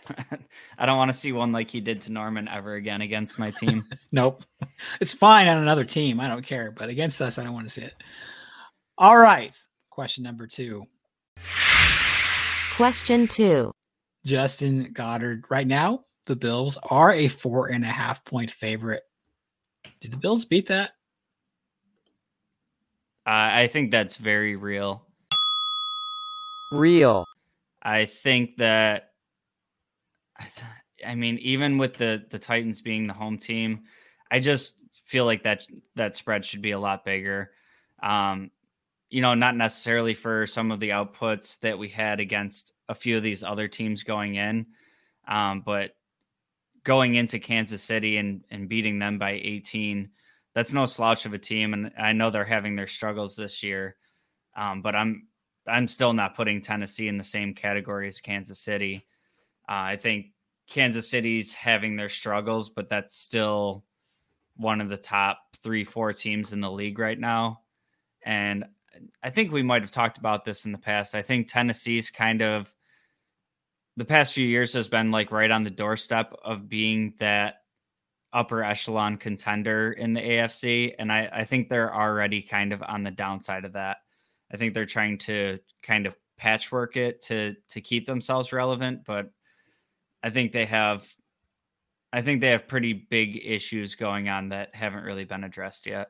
[0.79, 3.51] I don't want to see one like he did to Norman ever again against my
[3.51, 3.83] team.
[4.11, 4.43] nope.
[4.99, 6.19] It's fine on another team.
[6.19, 6.71] I don't care.
[6.71, 7.93] But against us, I don't want to see it.
[8.97, 9.55] All right.
[9.91, 10.85] Question number two.
[12.75, 13.71] Question two.
[14.25, 15.45] Justin Goddard.
[15.51, 19.03] Right now, the Bills are a four and a half point favorite.
[20.01, 20.93] Did the Bills beat that?
[23.27, 25.05] Uh, I think that's very real.
[26.73, 27.25] Real.
[27.83, 29.11] I think that
[31.05, 33.83] I mean, even with the the Titans being the home team,
[34.31, 37.51] I just feel like that that spread should be a lot bigger.
[38.01, 38.51] Um,
[39.09, 43.17] you know, not necessarily for some of the outputs that we had against a few
[43.17, 44.65] of these other teams going in,
[45.27, 45.91] um, but
[46.83, 50.09] going into Kansas City and and beating them by 18,
[50.55, 51.73] that's no slouch of a team.
[51.73, 53.95] And I know they're having their struggles this year,
[54.55, 55.27] um, but I'm
[55.67, 59.05] I'm still not putting Tennessee in the same category as Kansas City.
[59.69, 60.27] Uh, I think
[60.69, 63.83] Kansas City's having their struggles, but that's still
[64.55, 67.61] one of the top three, four teams in the league right now.
[68.23, 68.65] And
[69.21, 71.15] I think we might have talked about this in the past.
[71.15, 72.73] I think Tennessee's kind of
[73.97, 77.61] the past few years has been like right on the doorstep of being that
[78.31, 80.93] upper echelon contender in the AFC.
[80.97, 83.97] And I, I think they're already kind of on the downside of that.
[84.53, 89.29] I think they're trying to kind of patchwork it to to keep themselves relevant, but
[90.21, 91.07] I think they have
[92.11, 96.09] I think they have pretty big issues going on that haven't really been addressed yet.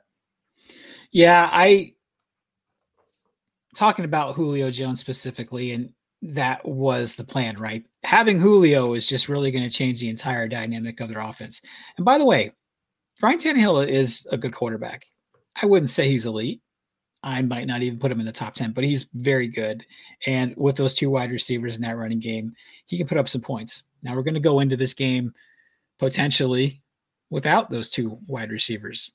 [1.12, 1.94] Yeah, I
[3.76, 7.84] talking about Julio Jones specifically, and that was the plan, right?
[8.04, 11.62] Having Julio is just really going to change the entire dynamic of their offense.
[11.98, 12.52] And by the way,
[13.22, 15.06] Ryan Tannehill is a good quarterback.
[15.62, 16.62] I wouldn't say he's elite.
[17.24, 19.86] I might not even put him in the top 10, but he's very good.
[20.28, 22.54] And with those two wide receivers in that running game,
[22.86, 23.84] he can put up some points.
[24.02, 25.34] Now we're going to go into this game
[26.00, 26.82] potentially
[27.30, 29.14] without those two wide receivers.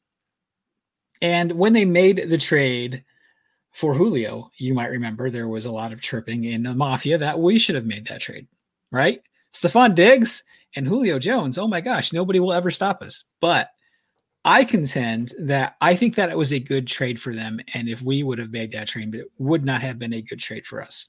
[1.20, 3.04] And when they made the trade
[3.72, 7.38] for Julio, you might remember there was a lot of chirping in the mafia that
[7.38, 8.46] we should have made that trade,
[8.90, 9.20] right?
[9.52, 10.42] Stefon Diggs
[10.76, 11.58] and Julio Jones.
[11.58, 13.24] Oh my gosh, nobody will ever stop us.
[13.40, 13.70] But
[14.44, 17.60] I contend that I think that it was a good trade for them.
[17.74, 20.22] And if we would have made that trade, but it would not have been a
[20.22, 21.06] good trade for us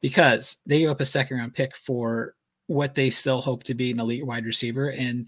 [0.00, 2.34] because they gave up a second round pick for
[2.66, 4.90] what they still hope to be an elite wide receiver.
[4.90, 5.26] And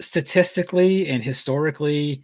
[0.00, 2.22] statistically and historically,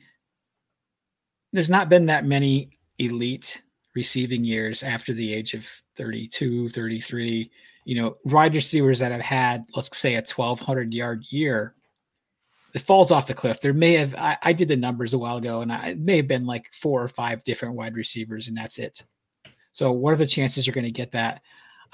[1.52, 3.62] there's not been that many elite
[3.94, 7.50] receiving years after the age of 32, 33.
[7.85, 11.74] You know, wide receivers that have had, let's say, a 1,200 yard year,
[12.78, 13.60] it falls off the cliff.
[13.60, 16.16] There may have, I, I did the numbers a while ago, and I, it may
[16.16, 19.04] have been like four or five different wide receivers, and that's it.
[19.72, 21.42] So, what are the chances you're going to get that?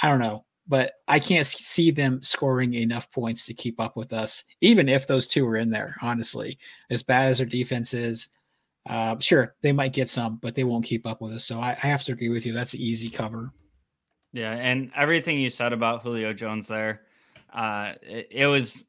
[0.02, 4.12] I don't know but I can't see them scoring enough points to keep up with
[4.12, 5.96] us, even if those two are in there.
[6.00, 6.58] Honestly,
[6.90, 8.28] as bad as their defense is,
[8.88, 11.44] uh, sure they might get some, but they won't keep up with us.
[11.44, 12.52] So I, I have to agree with you.
[12.52, 13.50] That's an easy cover.
[14.32, 17.02] Yeah, and everything you said about Julio Jones there,
[17.52, 18.84] uh, it, it was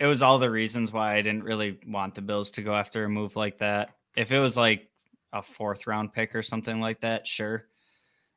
[0.00, 3.04] it was all the reasons why I didn't really want the Bills to go after
[3.04, 3.90] a move like that.
[4.16, 4.88] If it was like
[5.32, 7.66] a fourth round pick or something like that, sure.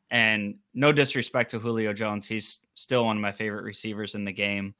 [0.10, 4.32] And no disrespect to Julio Jones, he's still one of my favorite receivers in the
[4.32, 4.74] game.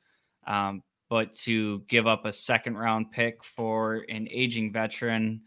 [0.46, 5.42] Um, but to give up a second round pick for an aging veteran,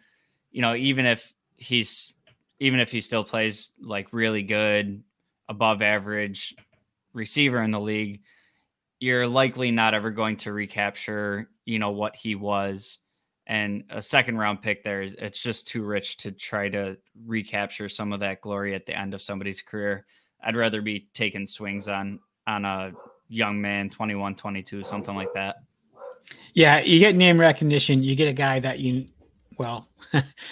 [0.51, 2.13] you know, even if he's
[2.59, 5.03] even if he still plays like really good,
[5.49, 6.55] above average
[7.13, 8.21] receiver in the league,
[9.01, 12.99] you're likely not ever going to recapture, you know, what he was.
[13.47, 17.89] and a second round pick there is it's just too rich to try to recapture
[17.89, 20.07] some of that glory at the end of somebody's career.
[20.43, 22.93] I'd rather be taking swings on on a
[23.29, 25.57] young man, 21, 22, something like that.
[26.55, 28.03] Yeah, you get name recognition.
[28.03, 29.07] You get a guy that you,
[29.59, 29.89] well,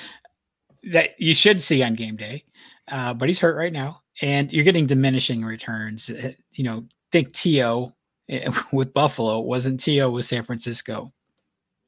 [0.85, 2.45] that you should see on game day,
[2.89, 6.09] uh, but he's hurt right now, and you're getting diminishing returns.
[6.11, 7.93] Uh, you know, think T.O.
[8.29, 10.11] Eh, with Buffalo wasn't T.O.
[10.11, 11.11] with San Francisco.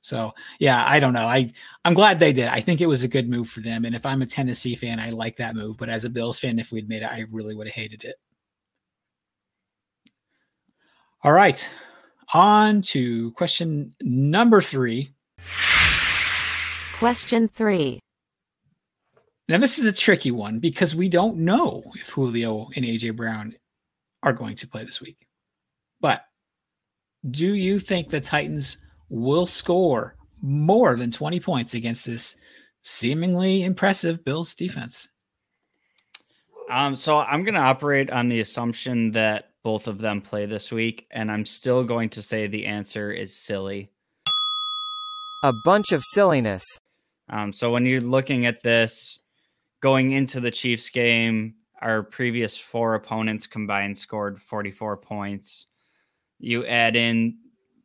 [0.03, 1.27] So yeah, I don't know.
[1.27, 1.53] I
[1.85, 2.49] I'm glad they did.
[2.49, 3.85] I think it was a good move for them.
[3.85, 5.77] And if I'm a Tennessee fan, I like that move.
[5.77, 8.17] But as a Bills fan, if we'd made it, I really would have hated it.
[11.23, 11.71] All right.
[12.33, 15.11] On to question number three.
[16.99, 18.01] Question three.
[19.49, 23.57] Now, this is a tricky one because we don't know if Julio and AJ Brown
[24.23, 25.27] are going to play this week.
[26.01, 26.23] But
[27.29, 28.79] do you think the Titans
[29.09, 32.37] will score more than 20 points against this
[32.83, 35.09] seemingly impressive Bills defense?
[36.71, 40.71] Um, so I'm going to operate on the assumption that both of them play this
[40.71, 43.91] week, and I'm still going to say the answer is silly.
[45.43, 46.65] A bunch of silliness.
[47.29, 49.19] Um, so when you're looking at this,
[49.81, 55.67] going into the Chiefs game, our previous four opponents combined scored 44 points.
[56.41, 57.39] You add in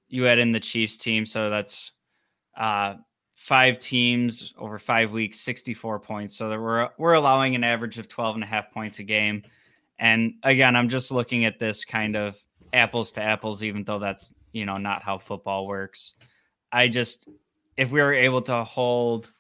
[0.07, 1.91] you add in the Chiefs team, so that's
[2.57, 2.95] uh,
[3.33, 6.35] five teams over five weeks, 64 points.
[6.35, 9.43] So that we're we're allowing an average of 12 and a half points a game.
[9.99, 12.41] And again, I'm just looking at this kind of
[12.73, 16.15] apples to apples, even though that's you know not how football works.
[16.71, 17.27] I just
[17.77, 19.31] if we were able to hold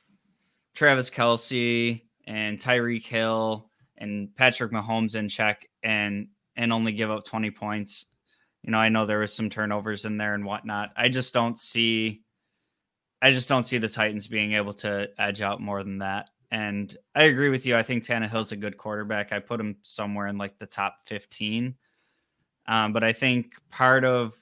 [0.73, 7.25] Travis Kelce and Tyreek Hill and Patrick Mahomes in check and and only give up
[7.25, 8.07] 20 points.
[8.65, 10.91] You know, I know there was some turnovers in there and whatnot.
[10.97, 12.23] I just don't see
[13.21, 16.29] I just don't see the Titans being able to edge out more than that.
[16.51, 17.75] And I agree with you.
[17.75, 19.31] I think Tannehill's a good quarterback.
[19.31, 21.75] I put him somewhere in like the top 15.
[22.67, 24.35] Um, but I think part of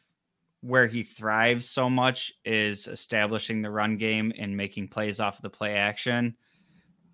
[0.62, 5.44] where he thrives so much is establishing the run game and making plays off of
[5.44, 6.36] the play action.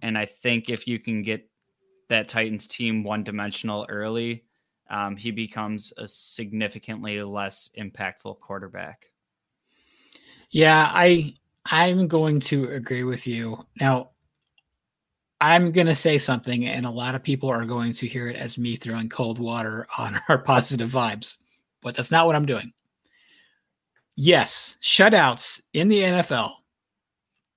[0.01, 1.47] And I think if you can get
[2.07, 4.45] that Titans team one dimensional early,
[4.89, 9.11] um, he becomes a significantly less impactful quarterback.
[10.51, 13.65] Yeah, I I'm going to agree with you.
[13.79, 14.11] Now,
[15.41, 18.35] I'm going to say something, and a lot of people are going to hear it
[18.35, 21.37] as me throwing cold water on our positive vibes,
[21.81, 22.73] but that's not what I'm doing.
[24.15, 26.51] Yes, shutouts in the NFL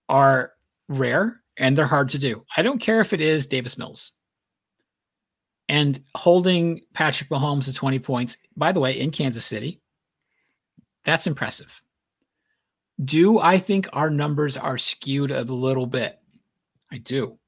[0.09, 0.53] are
[0.89, 2.45] rare and they're hard to do.
[2.57, 4.13] I don't care if it is Davis Mills.
[5.73, 9.81] And holding Patrick Mahomes to 20 points, by the way, in Kansas City,
[11.07, 11.83] that's impressive.
[13.03, 16.19] Do I think our numbers are skewed a little bit?
[16.93, 17.39] I do.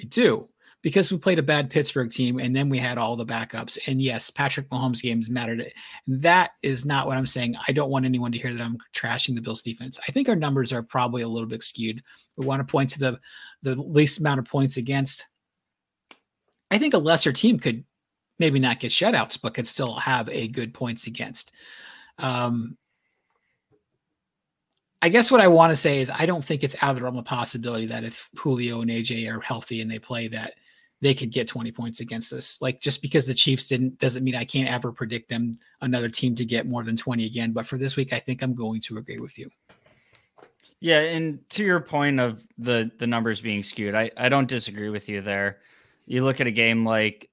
[0.00, 0.48] I do
[0.80, 3.78] because we played a bad Pittsburgh team and then we had all the backups.
[3.86, 5.70] And yes, Patrick Mahomes games mattered.
[6.06, 7.54] That is not what I'm saying.
[7.68, 10.00] I don't want anyone to hear that I'm trashing the Bills defense.
[10.08, 12.02] I think our numbers are probably a little bit skewed.
[12.38, 13.20] We want to point to the
[13.62, 15.26] the least amount of points against.
[16.70, 17.84] I think a lesser team could
[18.38, 21.52] maybe not get shutouts, but could still have a good points against.
[22.18, 22.76] Um,
[25.02, 27.02] I guess what I want to say is I don't think it's out of the
[27.02, 30.54] realm of possibility that if Julio and AJ are healthy and they play that
[31.04, 32.58] they could get 20 points against us.
[32.62, 36.34] Like just because the Chiefs didn't doesn't mean I can't ever predict them another team
[36.36, 37.52] to get more than 20 again.
[37.52, 39.50] But for this week, I think I'm going to agree with you.
[40.80, 44.88] Yeah, and to your point of the the numbers being skewed, I, I don't disagree
[44.88, 45.58] with you there.
[46.06, 47.30] You look at a game like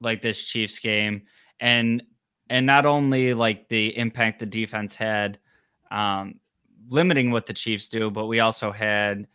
[0.00, 1.22] like this Chiefs game
[1.60, 2.02] and
[2.50, 5.38] and not only like the impact the defense had
[5.90, 6.40] um
[6.88, 9.26] limiting what the Chiefs do, but we also had,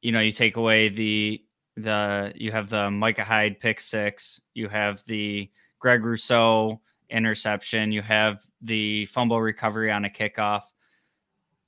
[0.00, 1.42] you know, you take away the
[1.76, 6.80] the you have the Micah Hyde pick six, you have the Greg Rousseau
[7.10, 10.62] interception, you have the fumble recovery on a kickoff.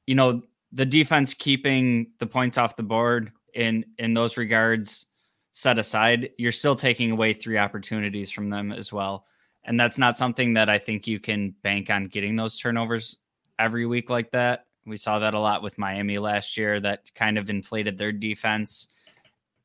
[0.06, 5.06] You know, the defense keeping the points off the board in in those regards
[5.54, 9.24] set aside, you're still taking away three opportunities from them as well.
[9.64, 13.16] And that's not something that I think you can bank on getting those turnovers
[13.58, 14.66] every week like that.
[14.84, 18.88] We saw that a lot with Miami last year that kind of inflated their defense.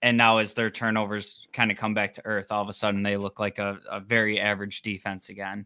[0.03, 3.01] And now, as their turnovers kind of come back to earth, all of a sudden
[3.01, 5.65] they look like a, a very average defense again.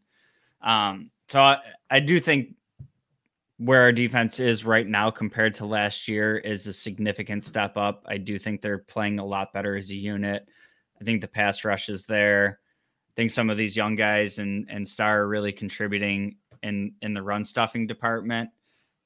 [0.62, 1.58] Um, so I,
[1.92, 2.56] I do think
[3.58, 8.04] where our defense is right now compared to last year is a significant step up.
[8.08, 10.48] I do think they're playing a lot better as a unit.
[11.00, 12.60] I think the pass rush is there.
[13.10, 17.14] I think some of these young guys and and Star are really contributing in in
[17.14, 18.50] the run stuffing department.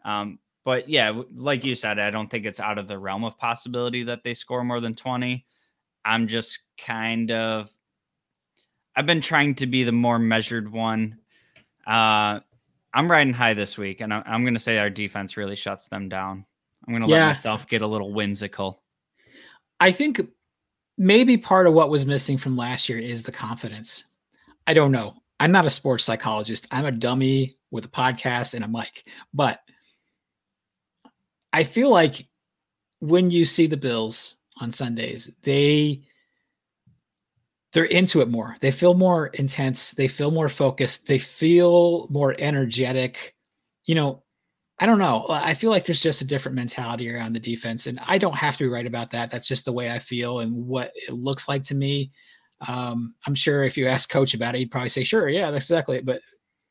[0.05, 3.37] Um, But yeah, like you said, I don't think it's out of the realm of
[3.37, 5.45] possibility that they score more than 20.
[6.05, 7.69] I'm just kind of
[8.95, 11.19] I've been trying to be the more measured one.
[11.85, 12.39] Uh
[12.97, 16.09] I'm riding high this week, and I'm going to say our defense really shuts them
[16.09, 16.43] down.
[16.87, 17.27] I'm going to yeah.
[17.27, 18.81] let myself get a little whimsical.
[19.79, 20.19] I think
[20.97, 24.05] maybe part of what was missing from last year is the confidence.
[24.65, 25.13] I don't know.
[25.39, 26.67] I'm not a sports psychologist.
[26.71, 29.03] I'm a dummy with a podcast and a mic.
[29.31, 29.59] But
[31.53, 32.27] I feel like
[32.99, 36.01] when you see the Bills on Sundays, they
[37.77, 38.57] they're into it more.
[38.59, 39.91] They feel more intense.
[39.91, 41.05] They feel more focused.
[41.05, 43.35] They feel more energetic.
[43.85, 44.23] You know,
[44.79, 45.27] I don't know.
[45.29, 48.57] I feel like there's just a different mentality around the defense, and I don't have
[48.57, 49.29] to be right about that.
[49.29, 52.11] That's just the way I feel and what it looks like to me.
[52.67, 55.65] Um, I'm sure if you ask coach about it, he'd probably say, "Sure, yeah, that's
[55.65, 56.21] exactly it." But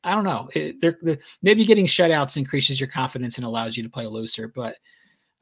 [0.03, 0.49] I don't know.
[0.55, 4.49] It, they're, they're, maybe getting shutouts increases your confidence and allows you to play looser,
[4.49, 4.75] but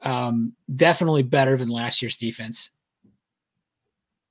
[0.02, 2.70] um, definitely better than last year's defense.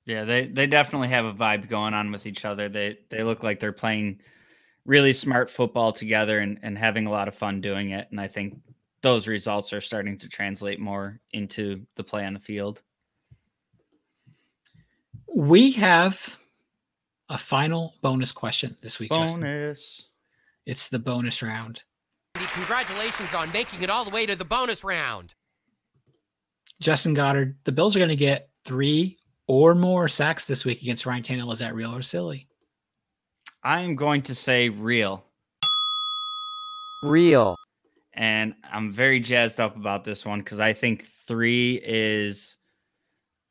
[0.06, 2.68] Yeah, they they definitely have a vibe going on with each other.
[2.68, 4.20] They they look like they're playing
[4.84, 8.06] really smart football together and, and having a lot of fun doing it.
[8.12, 8.56] And I think
[9.02, 12.82] those results are starting to translate more into the play on the field.
[15.34, 16.38] We have
[17.28, 19.10] a final bonus question this week.
[19.10, 19.34] Bonus.
[19.34, 20.10] Justin.
[20.66, 21.82] It's the bonus round.
[22.34, 25.34] Congratulations on making it all the way to the bonus round.
[26.80, 29.18] Justin Goddard, the Bills are going to get three
[29.48, 31.52] or more sacks this week against Ryan Tannehill.
[31.52, 32.48] Is that real or silly?
[33.62, 35.24] I'm going to say real.
[37.02, 37.56] Real.
[38.14, 42.56] And I'm very jazzed up about this one because I think three is,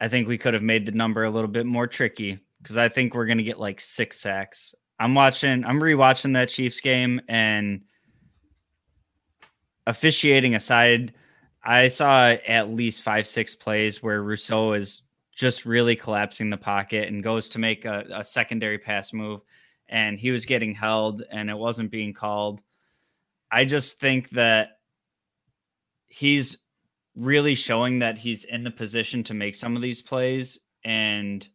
[0.01, 2.89] I think we could have made the number a little bit more tricky because I
[2.89, 4.73] think we're going to get like six sacks.
[4.99, 7.81] I'm watching, I'm rewatching that Chiefs game and
[9.85, 11.13] officiating aside,
[11.63, 15.01] I saw at least five, six plays where Rousseau is
[15.35, 19.41] just really collapsing the pocket and goes to make a, a secondary pass move
[19.89, 22.63] and he was getting held and it wasn't being called.
[23.51, 24.79] I just think that
[26.07, 26.57] he's
[27.15, 31.47] really showing that he's in the position to make some of these plays and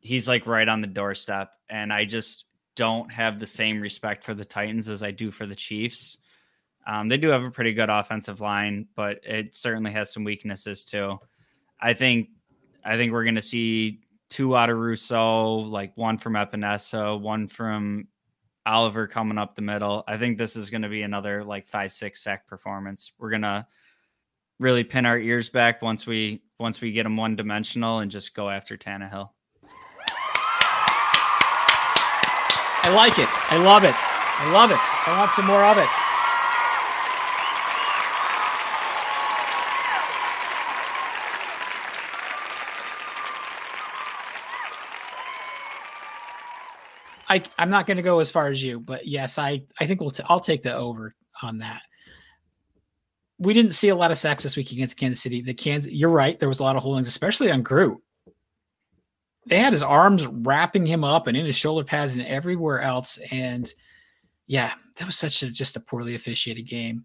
[0.00, 2.44] he's like right on the doorstep and I just
[2.74, 6.18] don't have the same respect for the Titans as I do for the Chiefs.
[6.86, 10.84] Um, they do have a pretty good offensive line, but it certainly has some weaknesses
[10.84, 11.18] too.
[11.80, 12.28] I think
[12.84, 17.48] I think we're going to see two out of Rousseau, like one from Epenesa, one
[17.48, 18.08] from
[18.66, 20.04] Oliver coming up the middle.
[20.08, 23.12] I think this is going to be another like five six sack performance.
[23.18, 23.66] We're gonna
[24.58, 28.34] really pin our ears back once we once we get them one dimensional and just
[28.34, 29.30] go after Tannehill.
[32.86, 33.28] I like it.
[33.50, 33.94] I love it.
[33.96, 35.08] I love it.
[35.08, 36.13] I want some more of it.
[47.28, 50.00] I I'm not going to go as far as you, but yes, I I think
[50.00, 51.82] we'll t- I'll take the over on that.
[53.38, 55.42] We didn't see a lot of sacks this week against Kansas City.
[55.42, 57.98] The Kansas, you're right, there was a lot of holdings, especially on Groot.
[59.46, 63.18] They had his arms wrapping him up and in his shoulder pads and everywhere else,
[63.30, 63.72] and
[64.46, 67.04] yeah, that was such a just a poorly officiated game.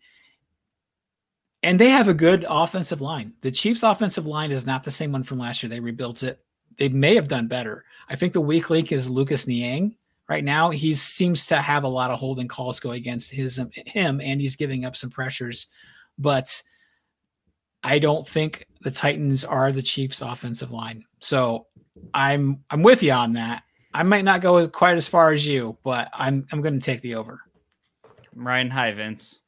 [1.62, 3.34] And they have a good offensive line.
[3.42, 5.70] The Chiefs' offensive line is not the same one from last year.
[5.70, 6.40] They rebuilt it.
[6.78, 7.84] They may have done better.
[8.08, 9.98] I think the weak link is Lucas Niang
[10.30, 14.22] right now he seems to have a lot of holding calls go against his him
[14.22, 15.68] and he's giving up some pressures.
[16.18, 16.62] But
[17.82, 21.04] i don't think the titans are the chiefs offensive line.
[21.20, 21.66] So
[22.14, 23.64] i'm i'm with you on that.
[23.94, 27.02] I might not go quite as far as you but i'm i'm going to take
[27.02, 27.42] the over.
[28.36, 29.40] Ryan hi vince.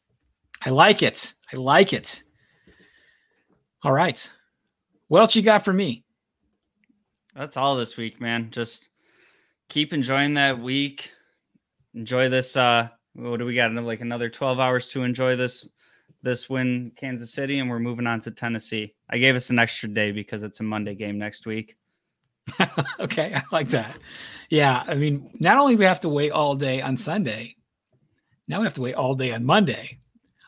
[0.66, 1.34] I like it.
[1.54, 2.24] I like it.
[3.84, 4.32] All right.
[5.08, 6.06] What else you got for me?
[7.36, 8.50] That's all this week man.
[8.50, 8.90] Just
[9.72, 11.12] keep enjoying that week.
[11.96, 12.58] Enjoy this.
[12.58, 13.74] Uh, what do we got?
[13.74, 15.68] Like another 12 hours to enjoy this
[16.24, 18.94] this win, Kansas City, and we're moving on to Tennessee.
[19.10, 21.78] I gave us an extra day because it's a Monday game next week.
[23.00, 23.98] okay, I like that.
[24.50, 27.56] Yeah, I mean, not only we have to wait all day on Sunday,
[28.48, 30.00] now we have to wait all day on Monday.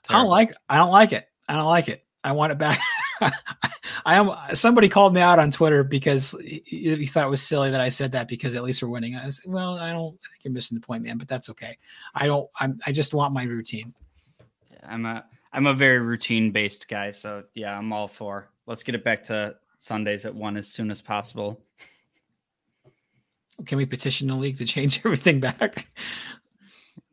[0.04, 0.16] Terrible.
[0.16, 0.56] I don't like.
[0.70, 1.28] I don't like it.
[1.48, 2.06] I don't like it.
[2.24, 2.80] I want it back.
[3.22, 3.32] I
[4.06, 4.32] am.
[4.56, 7.90] Somebody called me out on Twitter because he, he, thought it was silly that I
[7.90, 9.16] said that because at least we're winning.
[9.16, 11.18] I said, well, I don't I think you're missing the point, man.
[11.18, 11.78] But that's okay.
[12.16, 12.50] I don't.
[12.60, 12.80] I'm.
[12.86, 13.94] I just want my routine.
[14.84, 15.26] I'm a.
[15.54, 17.12] I'm a very routine based guy.
[17.12, 18.50] So yeah, I'm all for.
[18.66, 21.62] Let's get it back to Sundays at one as soon as possible.
[23.66, 25.88] Can we petition the league to change everything back?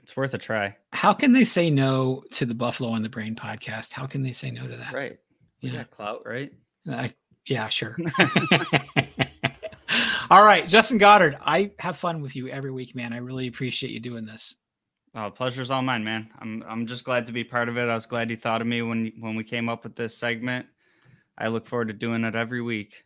[0.03, 0.77] It's worth a try.
[0.93, 3.93] How can they say no to the Buffalo on the Brain podcast?
[3.93, 4.93] How can they say no to that?
[4.93, 5.19] Right.
[5.63, 5.79] We Yeah.
[5.79, 6.53] got clout, right?
[6.89, 7.13] I,
[7.47, 7.97] yeah, sure.
[10.31, 13.13] All right, Justin Goddard, I have fun with you every week, man.
[13.13, 14.55] I really appreciate you doing this.
[15.15, 16.31] Oh, pleasure's all mine, man.
[16.39, 17.89] I'm I'm just glad to be part of it.
[17.89, 20.67] I was glad you thought of me when when we came up with this segment.
[21.37, 23.05] I look forward to doing it every week.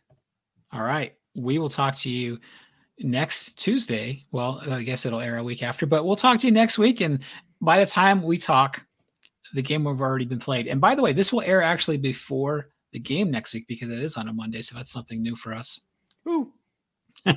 [0.71, 2.39] All right, we will talk to you
[2.99, 4.25] next Tuesday.
[4.31, 7.01] Well, I guess it'll air a week after, but we'll talk to you next week.
[7.01, 7.23] And
[7.59, 8.85] by the time we talk,
[9.53, 10.67] the game will have already been played.
[10.67, 13.99] And by the way, this will air actually before the game next week because it
[13.99, 14.61] is on a Monday.
[14.61, 15.81] So that's something new for us.
[16.23, 16.53] Woo.
[17.27, 17.35] All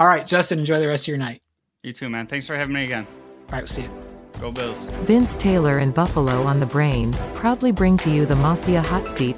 [0.00, 1.42] right, Justin, enjoy the rest of your night.
[1.82, 2.26] You too, man.
[2.26, 3.06] Thanks for having me again.
[3.06, 3.90] All right, we'll see you.
[4.38, 4.76] Go Bills.
[5.06, 9.36] Vince Taylor and Buffalo on the Brain proudly bring to you the Mafia Hot Seat,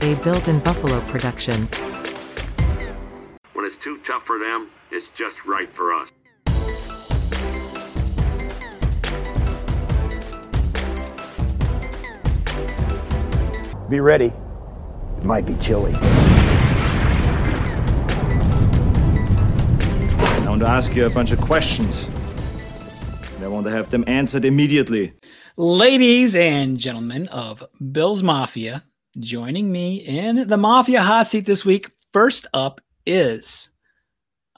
[0.00, 1.68] a built in Buffalo production.
[3.52, 6.10] When it's too tough for them, it's just right for us.
[13.92, 14.32] Be ready.
[15.18, 15.92] It might be chilly.
[15.92, 15.98] I
[20.46, 22.08] want to ask you a bunch of questions.
[23.34, 25.12] And I want to have them answered immediately.
[25.58, 27.62] Ladies and gentlemen of
[27.92, 28.82] Bill's Mafia,
[29.18, 31.90] joining me in the Mafia hot seat this week.
[32.14, 33.68] First up is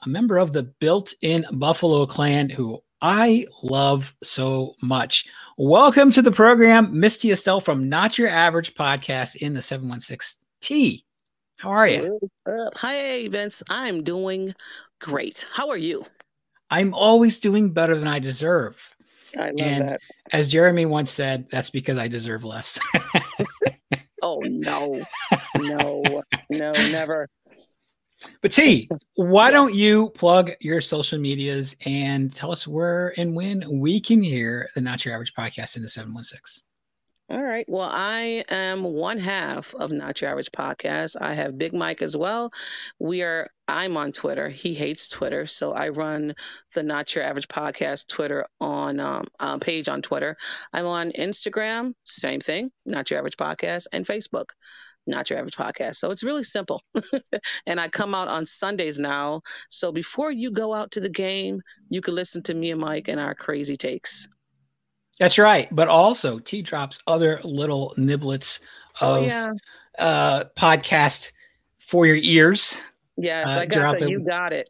[0.05, 5.27] a member of the built in Buffalo clan who I love so much.
[5.57, 11.03] Welcome to the program, Misty Estelle from Not Your Average Podcast in the 716T.
[11.57, 12.19] How are you?
[12.47, 13.61] Hi, Vince.
[13.69, 14.53] I'm doing
[14.99, 15.45] great.
[15.51, 16.05] How are you?
[16.69, 18.89] I'm always doing better than I deserve.
[19.37, 20.01] I love and that.
[20.31, 22.79] as Jeremy once said, that's because I deserve less.
[24.25, 25.03] Oh no,
[25.55, 26.01] no,
[26.49, 27.29] no, never.
[28.41, 33.63] But T, why don't you plug your social medias and tell us where and when
[33.69, 36.63] we can hear the Not Your Average podcast in the 716?
[37.27, 37.65] All right.
[37.67, 41.15] Well, I am one half of Not Your Average Podcast.
[41.19, 42.51] I have Big Mike as well.
[42.99, 43.49] We are.
[43.67, 44.47] I'm on Twitter.
[44.47, 46.35] He hates Twitter, so I run
[46.75, 50.37] the Not Your Average Podcast Twitter on um, page on Twitter.
[50.71, 51.93] I'm on Instagram.
[52.03, 52.69] Same thing.
[52.85, 54.49] Not Your Average Podcast and Facebook.
[55.07, 55.97] Not Your Average Podcast.
[55.97, 56.81] So it's really simple.
[57.67, 59.41] and I come out on Sundays now.
[59.69, 63.07] So before you go out to the game, you can listen to me and Mike
[63.07, 64.27] and our crazy takes.
[65.19, 65.67] That's right.
[65.71, 68.59] But also, T drops other little niblets
[69.01, 69.51] Oh, of yeah.
[69.99, 71.31] uh, podcast
[71.79, 72.81] for your ears.
[73.17, 74.69] Yes, uh, I got the, the- you got it.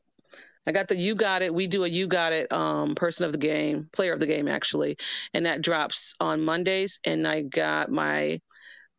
[0.68, 1.54] I got the you got it.
[1.54, 4.48] We do a you got it um person of the game, player of the game
[4.48, 4.98] actually,
[5.34, 7.00] and that drops on Mondays.
[7.04, 8.42] And I got my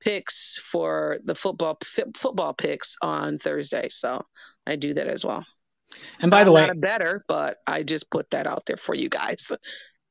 [0.00, 4.24] picks for the football fi- football picks on Thursday, so
[4.66, 5.44] I do that as well.
[6.20, 8.76] And by the I'm way, not a better, but I just put that out there
[8.76, 9.52] for you guys.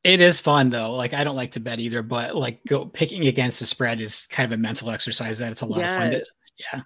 [0.04, 0.96] it is fun though.
[0.96, 4.28] Like I don't like to bet either, but like go picking against the spread is
[4.28, 6.12] kind of a mental exercise that it's a lot of fun.
[6.12, 6.22] To,
[6.74, 6.82] yeah.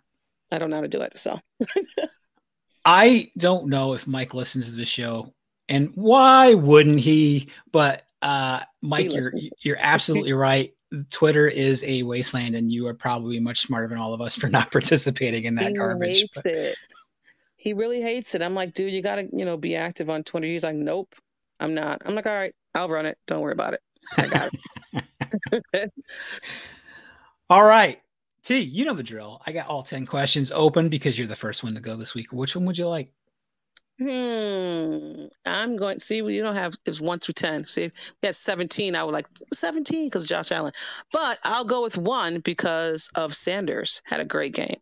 [0.52, 1.40] I don't know how to do it, so
[2.86, 5.34] I don't know if Mike listens to the show,
[5.68, 7.52] and why wouldn't he?
[7.72, 9.50] But uh, Mike, you're listens.
[9.62, 10.72] you're absolutely right.
[11.10, 14.48] Twitter is a wasteland, and you are probably much smarter than all of us for
[14.50, 16.20] not participating in that he garbage.
[16.20, 16.78] hates But it.
[17.56, 18.42] He really hates it.
[18.42, 20.48] I'm like, dude, you gotta, you know, be active on Twitter.
[20.48, 21.14] He's like, nope,
[21.60, 22.02] I'm not.
[22.06, 23.18] I'm like, all right, I'll run it.
[23.28, 23.82] Don't worry about it.
[24.18, 24.52] I got
[25.74, 25.92] it.
[27.50, 28.00] all right,
[28.44, 29.42] T, you know the drill.
[29.46, 32.32] I got all ten questions open because you're the first one to go this week.
[32.32, 33.12] Which one would you like?
[34.00, 35.26] Hmm.
[35.46, 36.00] I'm going.
[36.00, 37.66] See, we don't have it's one through ten.
[37.66, 37.92] See, if
[38.22, 38.96] we had seventeen.
[38.96, 40.72] I would like seventeen because Josh Allen.
[41.12, 44.78] But I'll go with one because of Sanders had a great game.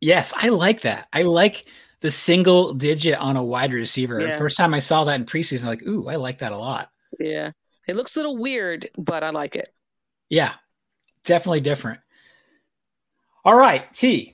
[0.00, 1.06] Yes, I like that.
[1.12, 1.66] I like
[2.00, 4.20] the single digit on a wide receiver.
[4.20, 4.36] Yeah.
[4.36, 6.90] First time I saw that in preseason, I'm like, ooh, I like that a lot.
[7.20, 7.52] Yeah,
[7.86, 9.72] it looks a little weird, but I like it.
[10.28, 10.54] Yeah,
[11.24, 12.00] definitely different.
[13.44, 14.33] All right, T.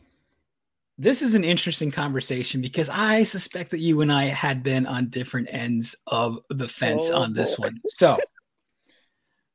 [1.01, 5.09] This is an interesting conversation because I suspect that you and I had been on
[5.09, 7.69] different ends of the fence Oh, on this boy.
[7.69, 7.81] one.
[7.87, 8.19] So,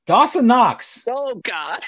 [0.07, 1.81] Dawson Knox, Oh God.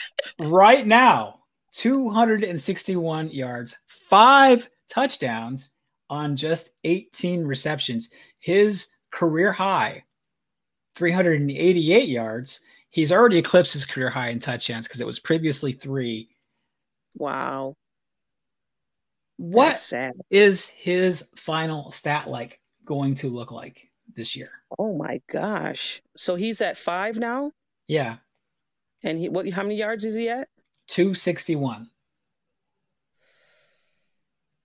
[0.43, 1.39] right now,
[1.73, 3.75] 261 yards,
[4.07, 5.73] five touchdowns
[6.07, 8.11] on just 18 receptions.
[8.39, 10.03] His career high,
[10.93, 12.59] 388 yards.
[12.91, 16.29] He's already eclipsed his career high in touchdowns because it was previously three.
[17.15, 17.75] Wow.
[19.37, 19.93] What
[20.29, 24.49] is his final stat like going to look like this year?
[24.77, 26.01] Oh my gosh.
[26.15, 27.51] So he's at five now,
[27.87, 28.17] Yeah,
[29.03, 29.47] and he what?
[29.49, 30.47] How many yards is he at?
[30.87, 31.87] 261.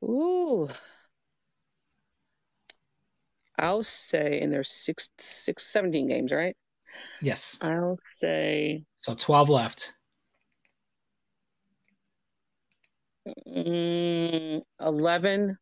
[0.04, 0.68] Ooh.
[3.58, 6.56] I'll say, in there's six, six, 17 games, right?
[7.20, 7.58] Yes.
[7.60, 8.84] I'll say.
[8.96, 9.94] So 12 left.
[13.26, 15.58] Mm, 11.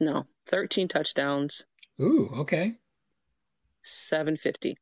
[0.00, 1.64] No, 13 touchdowns.
[2.00, 2.76] Ooh, okay.
[3.82, 4.76] 750.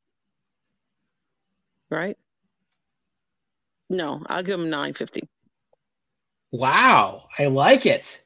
[1.90, 2.16] Right?
[3.88, 5.28] No, I'll give him 950.
[6.50, 8.24] Wow, I like it.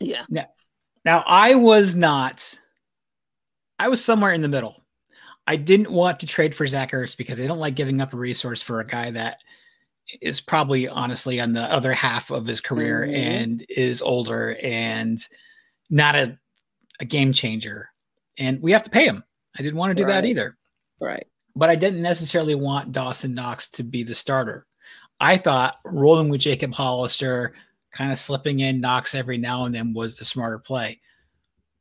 [0.00, 0.24] Yeah.
[0.28, 0.46] Now,
[1.04, 2.58] now I was not.
[3.78, 4.82] I was somewhere in the middle.
[5.46, 8.16] I didn't want to trade for Zach Ertz because I don't like giving up a
[8.16, 9.38] resource for a guy that
[10.20, 13.14] is probably honestly on the other half of his career mm-hmm.
[13.14, 15.24] and is older and
[15.88, 16.38] not a,
[17.00, 17.88] a game changer.
[18.38, 19.24] And we have to pay him.
[19.58, 20.22] I didn't want to do right.
[20.22, 20.56] that either.
[21.00, 21.26] Right.
[21.56, 24.66] But I didn't necessarily want Dawson Knox to be the starter.
[25.18, 27.54] I thought rolling with Jacob Hollister,
[27.92, 31.00] kind of slipping in Knox every now and then was the smarter play.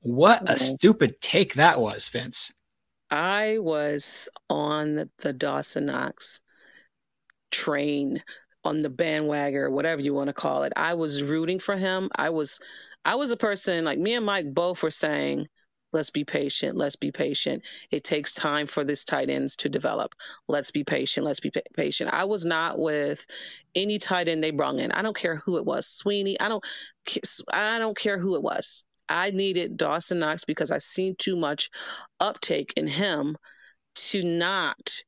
[0.02, 2.54] What a stupid take that was, Vince.
[3.12, 6.42] I was on the Dawson Knox
[7.52, 8.22] train
[8.64, 10.74] on the bandwagon or whatever you want to call it.
[10.76, 12.10] I was rooting for him.
[12.16, 12.60] I was
[13.06, 15.48] I was a person like me and Mike both were saying,
[15.92, 17.64] let's be patient, let's be patient.
[17.92, 20.14] It takes time for this tight ends to develop.
[20.48, 22.14] Let's be patient, let's be patient.
[22.14, 23.26] I was not with
[23.74, 24.92] any tight end they brought in.
[24.92, 25.88] I don't care who it was.
[25.88, 26.66] Sweeney, I don't
[27.54, 28.84] I don't care who it was.
[29.08, 31.72] I needed Dawson Knox because I seen too much
[32.20, 33.38] uptake in him
[33.96, 35.04] to not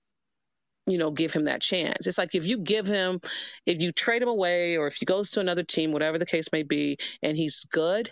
[0.87, 2.07] you know, give him that chance.
[2.07, 3.19] It's like if you give him,
[3.65, 6.47] if you trade him away or if he goes to another team, whatever the case
[6.51, 8.11] may be, and he's good,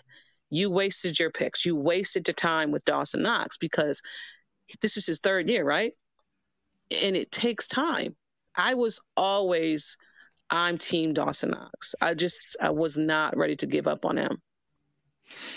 [0.50, 1.64] you wasted your picks.
[1.64, 4.02] You wasted the time with Dawson Knox because
[4.80, 5.94] this is his third year, right?
[7.02, 8.16] And it takes time.
[8.56, 9.96] I was always,
[10.50, 11.94] I'm team Dawson Knox.
[12.00, 14.40] I just, I was not ready to give up on him.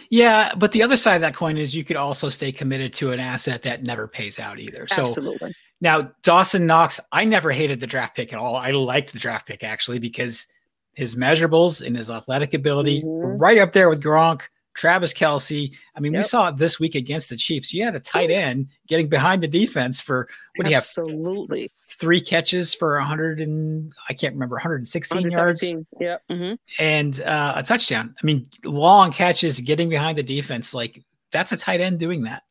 [0.10, 3.12] Yeah, but the other side of that coin is you could also stay committed to
[3.12, 4.88] an asset that never pays out either.
[4.88, 5.56] So Absolutely.
[5.84, 8.56] Now, Dawson Knox, I never hated the draft pick at all.
[8.56, 10.48] I liked the draft pick actually because
[10.94, 13.38] his measurables and his athletic ability mm-hmm.
[13.38, 14.44] right up there with Gronk,
[14.76, 15.76] Travis Kelce.
[15.94, 16.22] I mean, yep.
[16.22, 17.74] we saw it this week against the Chiefs.
[17.74, 20.84] You had a tight end getting behind the defense for what do you have?
[20.84, 21.70] Absolutely.
[21.90, 25.70] Three catches for 100 and I can't remember 116 yards.
[26.00, 26.22] Yep.
[26.32, 26.54] Mm-hmm.
[26.80, 28.16] And uh, a touchdown.
[28.24, 30.74] I mean, long catches, getting behind the defense.
[30.74, 31.04] Like
[31.34, 32.44] that's a tight end doing that.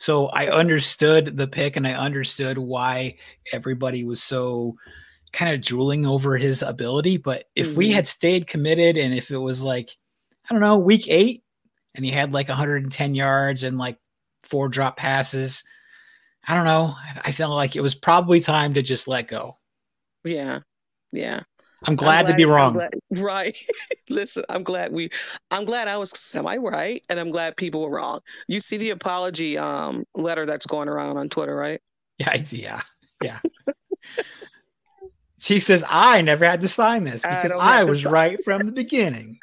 [0.00, 3.18] So I understood the pick and I understood why
[3.52, 4.74] everybody was so
[5.32, 7.18] kind of drooling over his ability.
[7.18, 7.76] But if mm-hmm.
[7.76, 9.90] we had stayed committed and if it was like,
[10.48, 11.44] I don't know, week eight
[11.94, 13.98] and he had like 110 yards and like
[14.42, 15.64] four drop passes,
[16.48, 16.94] I don't know.
[17.22, 19.56] I felt like it was probably time to just let go.
[20.24, 20.60] Yeah.
[21.12, 21.42] Yeah.
[21.84, 22.74] I'm glad, I'm glad to be wrong.
[22.74, 23.56] Glad, right.
[24.10, 25.10] Listen, I'm glad we
[25.50, 28.20] I'm glad I was semi right and I'm glad people were wrong.
[28.48, 31.80] You see the apology um letter that's going around on Twitter, right?
[32.18, 32.82] Yeah, yeah.
[33.22, 33.38] Yeah.
[35.40, 38.72] she says I never had to sign this because I, I was right from the
[38.72, 39.38] beginning.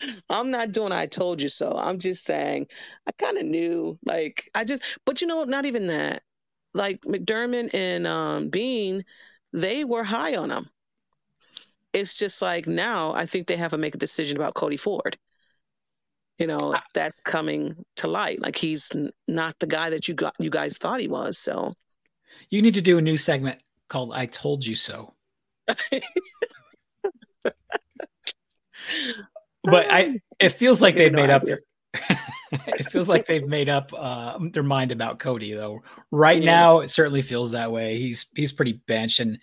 [0.30, 1.76] I'm not doing I told you so.
[1.76, 2.68] I'm just saying
[3.06, 6.22] I kind of knew like I just but you know not even that.
[6.72, 9.04] Like McDermott and um Beane,
[9.52, 10.70] they were high on him
[11.92, 15.16] it's just like now I think they have to make a decision about Cody Ford.
[16.38, 18.40] You know, that's coming to light.
[18.40, 21.36] Like he's n- not the guy that you got you guys thought he was.
[21.38, 21.72] So
[22.50, 25.14] you need to do a new segment called I told you so.
[29.64, 31.60] but I it feels like they've made up their
[32.52, 35.82] it feels like they've made up uh, their mind about Cody though.
[36.10, 36.54] Right yeah.
[36.54, 37.96] now it certainly feels that way.
[37.98, 39.38] He's he's pretty benched and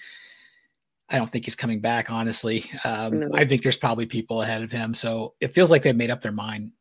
[1.09, 2.69] I don't think he's coming back, honestly.
[2.83, 3.29] Um, no.
[3.33, 4.95] I think there's probably people ahead of him.
[4.95, 6.71] So it feels like they've made up their mind.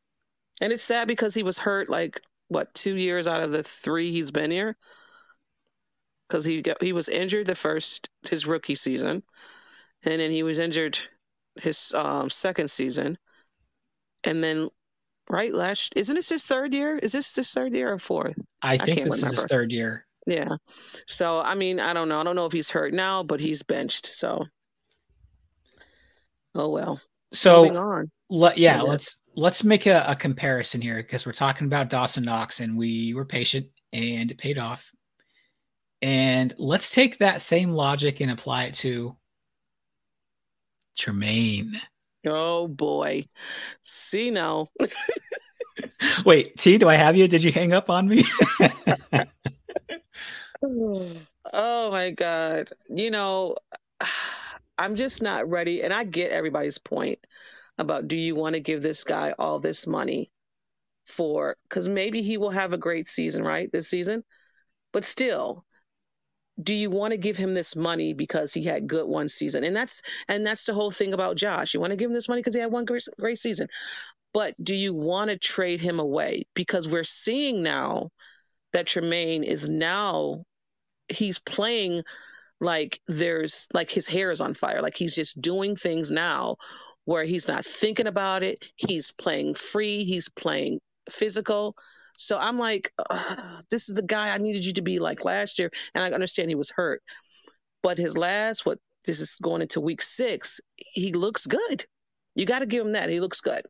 [0.60, 4.10] And it's sad because he was hurt like what two years out of the three
[4.10, 4.76] he's been here.
[6.28, 9.22] Because he got, he was injured the first his rookie season,
[10.04, 10.98] and then he was injured
[11.60, 13.18] his um, second season,
[14.24, 14.70] and then
[15.28, 16.96] right last isn't this his third year?
[16.96, 18.36] Is this his third year or fourth?
[18.62, 19.26] I think I this remember.
[19.26, 20.06] is his third year.
[20.26, 20.56] Yeah.
[21.06, 22.20] So I mean, I don't know.
[22.20, 24.06] I don't know if he's hurt now, but he's benched.
[24.06, 24.44] So
[26.54, 27.00] oh well.
[27.32, 32.24] So let, yeah, let's let's make a, a comparison here because we're talking about Dawson
[32.24, 34.90] Knox and we were patient and it paid off.
[36.00, 39.16] And let's take that same logic and apply it to
[40.96, 41.80] Tremaine.
[42.26, 43.26] Oh boy.
[43.82, 44.68] See now.
[46.24, 47.26] Wait, T, do I have you?
[47.28, 48.24] Did you hang up on me?
[51.52, 53.56] oh my god you know
[54.78, 57.18] i'm just not ready and i get everybody's point
[57.78, 60.30] about do you want to give this guy all this money
[61.06, 63.70] for because maybe he will have a great season, right?
[63.72, 64.24] This season.
[64.92, 65.64] But still,
[66.62, 69.64] do you want to give him this money because he had good one season?
[69.64, 71.74] And that's and that's the whole thing about Josh.
[71.74, 73.68] You want to give him this money because he had one great, great season.
[74.32, 76.46] But do you want to trade him away?
[76.54, 78.10] Because we're seeing now
[78.72, 80.44] that Tremaine is now
[81.08, 82.02] he's playing
[82.60, 84.82] like there's like his hair is on fire.
[84.82, 86.56] Like he's just doing things now
[87.04, 88.72] where he's not thinking about it.
[88.76, 90.04] He's playing free.
[90.04, 90.80] He's playing
[91.10, 91.76] physical.
[92.16, 92.92] So I'm like,
[93.70, 95.70] this is the guy I needed you to be like last year.
[95.94, 97.02] And I understand he was hurt.
[97.82, 101.84] But his last, what this is going into week six, he looks good.
[102.34, 103.10] You got to give him that.
[103.10, 103.62] He looks good.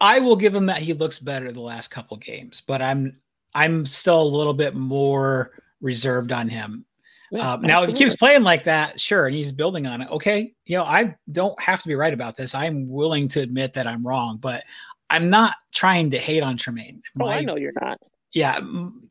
[0.00, 3.20] I will give him that he looks better the last couple games, but I'm
[3.54, 5.50] I'm still a little bit more
[5.80, 6.84] reserved on him.
[7.30, 10.10] Yeah, um, now, if he keeps playing like that, sure, and he's building on it.
[10.10, 12.54] Okay, you know, I don't have to be right about this.
[12.54, 14.64] I'm willing to admit that I'm wrong, but
[15.10, 17.02] I'm not trying to hate on Tremaine.
[17.18, 17.98] My, oh, I know you're not.
[18.32, 18.60] Yeah,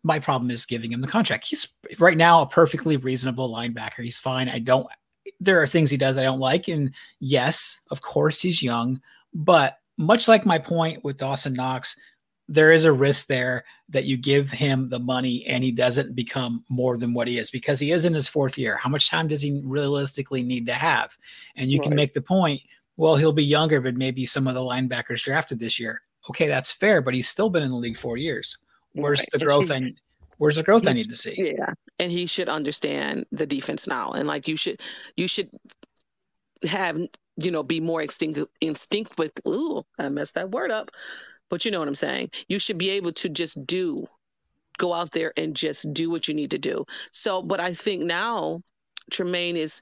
[0.04, 1.46] my problem is giving him the contract.
[1.46, 1.68] He's
[2.00, 4.04] right now a perfectly reasonable linebacker.
[4.04, 4.50] He's fine.
[4.50, 4.88] I don't.
[5.40, 9.00] There are things he does I don't like, and yes, of course, he's young.
[9.34, 11.96] But much like my point with Dawson Knox,
[12.48, 16.64] there is a risk there that you give him the money and he doesn't become
[16.70, 18.78] more than what he is because he is in his fourth year.
[18.78, 21.18] How much time does he realistically need to have?
[21.56, 21.88] And you right.
[21.88, 22.62] can make the point,
[22.96, 26.02] well, he'll be younger than maybe some of the linebackers drafted this year.
[26.30, 28.58] Okay, that's fair, but he's still been in the league four years.
[28.94, 29.30] Where's right.
[29.34, 29.94] the growth and
[30.38, 31.54] where's the growth I need to see?
[31.58, 31.74] Yeah.
[32.00, 34.12] And he should understand the defense now.
[34.12, 34.82] And like you should
[35.16, 35.50] you should
[36.64, 36.98] have
[37.38, 40.90] you know be more instinct instinct with ooh, I messed that word up
[41.50, 42.32] but you know what I'm saying.
[42.48, 44.08] You should be able to just do,
[44.78, 46.86] go out there and just do what you need to do.
[47.12, 48.62] So, but I think now
[49.12, 49.82] Tremaine is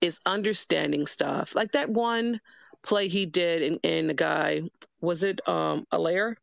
[0.00, 2.40] is understanding stuff like that one
[2.82, 4.62] play he did in, in the guy
[5.00, 6.36] was it um Helaire?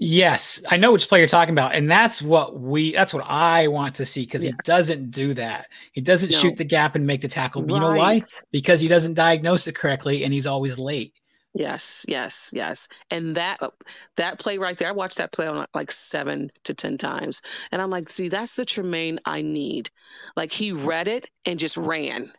[0.00, 3.66] Yes, I know which player you're talking about, and that's what we that's what I
[3.66, 4.54] want to see because yes.
[4.54, 5.68] he doesn't do that.
[5.90, 6.38] He doesn't no.
[6.38, 7.62] shoot the gap and make the tackle.
[7.62, 7.74] Right.
[7.74, 8.20] You know why?
[8.52, 11.14] Because he doesn't diagnose it correctly and he's always late.
[11.58, 12.86] Yes, yes, yes.
[13.10, 13.70] And that uh,
[14.16, 17.42] that play right there, I watched that play on like seven to ten times,
[17.72, 19.90] and I'm like, see, that's the Tremaine I need.
[20.36, 22.30] Like he read it and just ran.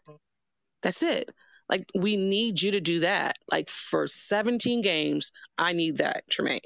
[0.82, 1.32] That's it.
[1.68, 3.36] Like we need you to do that.
[3.52, 6.62] Like for 17 games, I need that, Tremaine.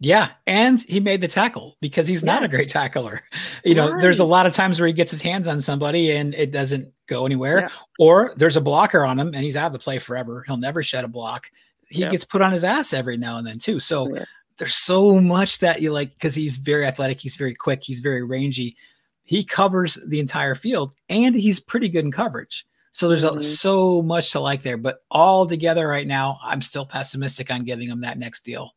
[0.00, 2.26] Yeah, and he made the tackle because he's yes.
[2.26, 3.20] not a great tackler.
[3.64, 4.00] You know, right.
[4.00, 6.90] there's a lot of times where he gets his hands on somebody and it doesn't
[7.06, 7.68] go anywhere, yeah.
[7.98, 10.42] or there's a blocker on him and he's out of the play forever.
[10.46, 11.50] He'll never shed a block
[11.88, 13.80] he gets put on his ass every now and then too.
[13.80, 14.24] So yeah.
[14.58, 18.22] there's so much that you like because he's very athletic, he's very quick, he's very
[18.22, 18.76] rangy.
[19.24, 22.66] He covers the entire field and he's pretty good in coverage.
[22.92, 23.38] So there's mm-hmm.
[23.38, 27.64] a, so much to like there, but all together right now, I'm still pessimistic on
[27.64, 28.74] giving him that next deal.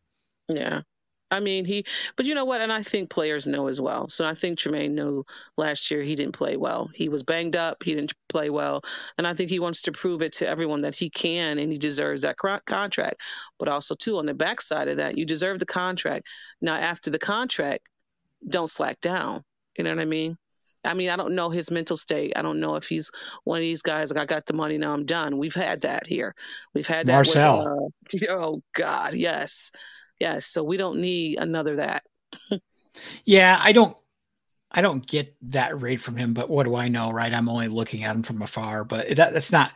[0.49, 0.81] Yeah.
[1.31, 1.85] I mean, he,
[2.17, 2.59] but you know what?
[2.59, 4.09] And I think players know as well.
[4.09, 5.25] So I think Tremaine knew
[5.57, 6.89] last year he didn't play well.
[6.93, 7.83] He was banged up.
[7.83, 8.81] He didn't play well.
[9.17, 11.77] And I think he wants to prove it to everyone that he can and he
[11.77, 13.21] deserves that contract.
[13.57, 16.27] But also, too, on the backside of that, you deserve the contract.
[16.59, 17.87] Now, after the contract,
[18.47, 19.43] don't slack down.
[19.77, 20.37] You know what I mean?
[20.83, 22.33] I mean, I don't know his mental state.
[22.35, 23.11] I don't know if he's
[23.43, 25.37] one of these guys like I got the money now I'm done.
[25.37, 26.35] We've had that here.
[26.73, 27.13] We've had that.
[27.13, 27.91] Marcell.
[28.11, 29.71] With, uh, oh God, yes.
[30.21, 32.03] Yes, so we don't need another that.
[33.25, 33.97] yeah, I don't
[34.69, 37.33] I don't get that rate from him, but what do I know, right?
[37.33, 39.73] I'm only looking at him from afar, but that, that's not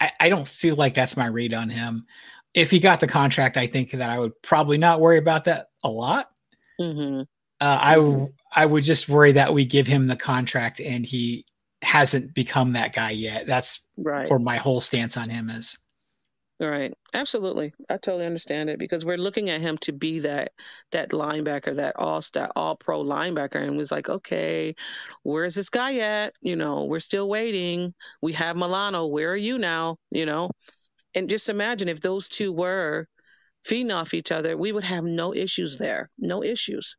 [0.00, 2.06] I, I don't feel like that's my rate on him.
[2.54, 5.68] If he got the contract, I think that I would probably not worry about that
[5.84, 6.30] a lot.
[6.80, 7.20] Mm-hmm.
[7.60, 8.28] Uh, I.
[8.54, 11.46] I would just worry that we give him the contract and he
[11.80, 13.46] hasn't become that guy yet.
[13.46, 14.28] That's right.
[14.28, 15.78] where my whole stance on him is.
[16.62, 16.94] Right.
[17.12, 17.72] Absolutely.
[17.90, 20.52] I totally understand it because we're looking at him to be that
[20.92, 23.56] that linebacker, that all star all pro linebacker.
[23.56, 24.76] And was like, okay,
[25.24, 26.34] where's this guy at?
[26.40, 27.94] You know, we're still waiting.
[28.20, 29.06] We have Milano.
[29.06, 29.96] Where are you now?
[30.12, 30.50] You know?
[31.16, 33.08] And just imagine if those two were
[33.64, 36.10] feeding off each other, we would have no issues there.
[36.16, 36.96] No issues.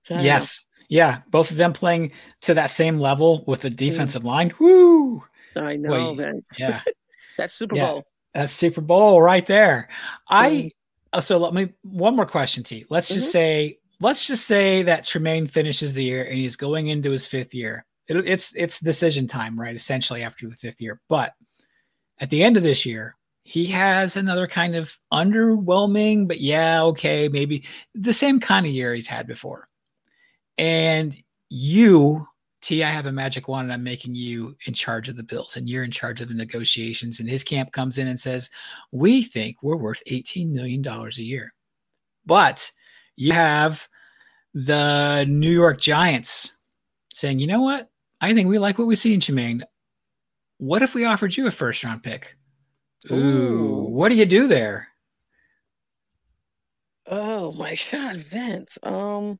[0.00, 0.64] So, yes.
[0.88, 1.20] Yeah.
[1.30, 2.12] Both of them playing
[2.42, 3.76] to that same level with the mm.
[3.76, 4.26] defensive mm.
[4.26, 4.52] line.
[4.58, 5.22] Woo.
[5.54, 6.52] I know, Vince.
[6.58, 6.80] Yeah.
[7.36, 8.06] That's Super yeah, Bowl.
[8.34, 9.88] That's Super Bowl right there.
[10.28, 10.72] I
[11.14, 11.20] mm-hmm.
[11.20, 12.86] so let me one more question to you.
[12.90, 13.32] Let's just mm-hmm.
[13.32, 17.54] say let's just say that Tremaine finishes the year and he's going into his fifth
[17.54, 17.84] year.
[18.08, 19.74] It, it's it's decision time, right?
[19.74, 21.34] Essentially after the fifth year, but
[22.18, 27.28] at the end of this year, he has another kind of underwhelming, but yeah, okay,
[27.28, 27.64] maybe
[27.94, 29.68] the same kind of year he's had before.
[30.58, 31.16] And
[31.48, 32.26] you
[32.66, 35.56] T, I have a magic wand and I'm making you in charge of the bills
[35.56, 37.20] and you're in charge of the negotiations.
[37.20, 38.50] And his camp comes in and says,
[38.90, 41.54] We think we're worth $18 million a year.
[42.26, 42.68] But
[43.14, 43.88] you have
[44.52, 46.56] the New York Giants
[47.14, 47.88] saying, You know what?
[48.20, 49.62] I think we like what we see in Tremaine.
[50.58, 52.36] What if we offered you a first round pick?
[53.12, 53.82] Ooh, Ooh.
[53.90, 54.88] what do you do there?
[57.06, 58.76] Oh my God, Vince.
[58.82, 59.38] Um,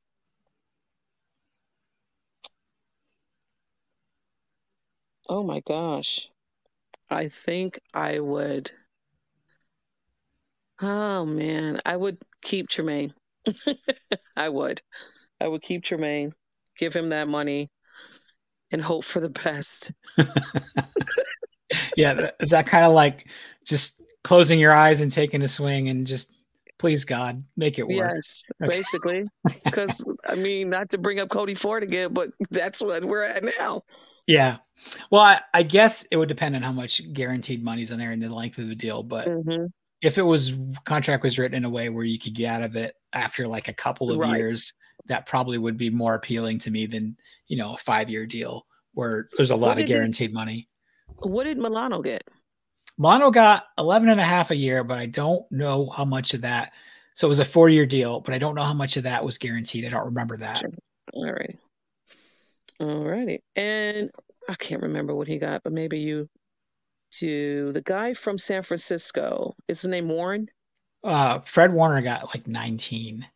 [5.28, 6.28] Oh my gosh.
[7.10, 8.70] I think I would.
[10.80, 13.14] Oh man, I would keep Tremaine.
[14.36, 14.82] I would.
[15.40, 16.32] I would keep Tremaine,
[16.76, 17.70] give him that money,
[18.70, 19.92] and hope for the best.
[21.96, 23.26] yeah, is that kind of like
[23.64, 26.32] just closing your eyes and taking a swing and just
[26.78, 28.12] please God make it work?
[28.14, 29.24] Yes, basically.
[29.64, 33.44] Because I mean, not to bring up Cody Ford again, but that's what we're at
[33.58, 33.82] now.
[34.26, 34.58] Yeah.
[35.10, 38.22] Well, I, I, guess it would depend on how much guaranteed money's on there and
[38.22, 39.02] the length of the deal.
[39.02, 39.66] But mm-hmm.
[40.02, 40.54] if it was
[40.84, 43.68] contract was written in a way where you could get out of it after like
[43.68, 44.36] a couple of right.
[44.36, 44.72] years,
[45.06, 47.16] that probably would be more appealing to me than
[47.48, 50.68] you know a five year deal where there's a lot of guaranteed money.
[51.18, 52.24] What did Milano get?
[52.98, 56.40] Milano got 11 and a half a year, but I don't know how much of
[56.40, 56.72] that.
[57.14, 59.24] So it was a four year deal, but I don't know how much of that
[59.24, 59.84] was guaranteed.
[59.84, 60.58] I don't remember that.
[60.58, 60.70] Sure.
[61.12, 61.58] All right.
[62.80, 63.42] All righty.
[63.54, 64.10] And
[64.48, 66.28] I can't remember what he got, but maybe you
[67.12, 69.54] to the guy from San Francisco.
[69.68, 70.48] Is his name Warren?
[71.02, 73.26] Uh, Fred Warner got like 19.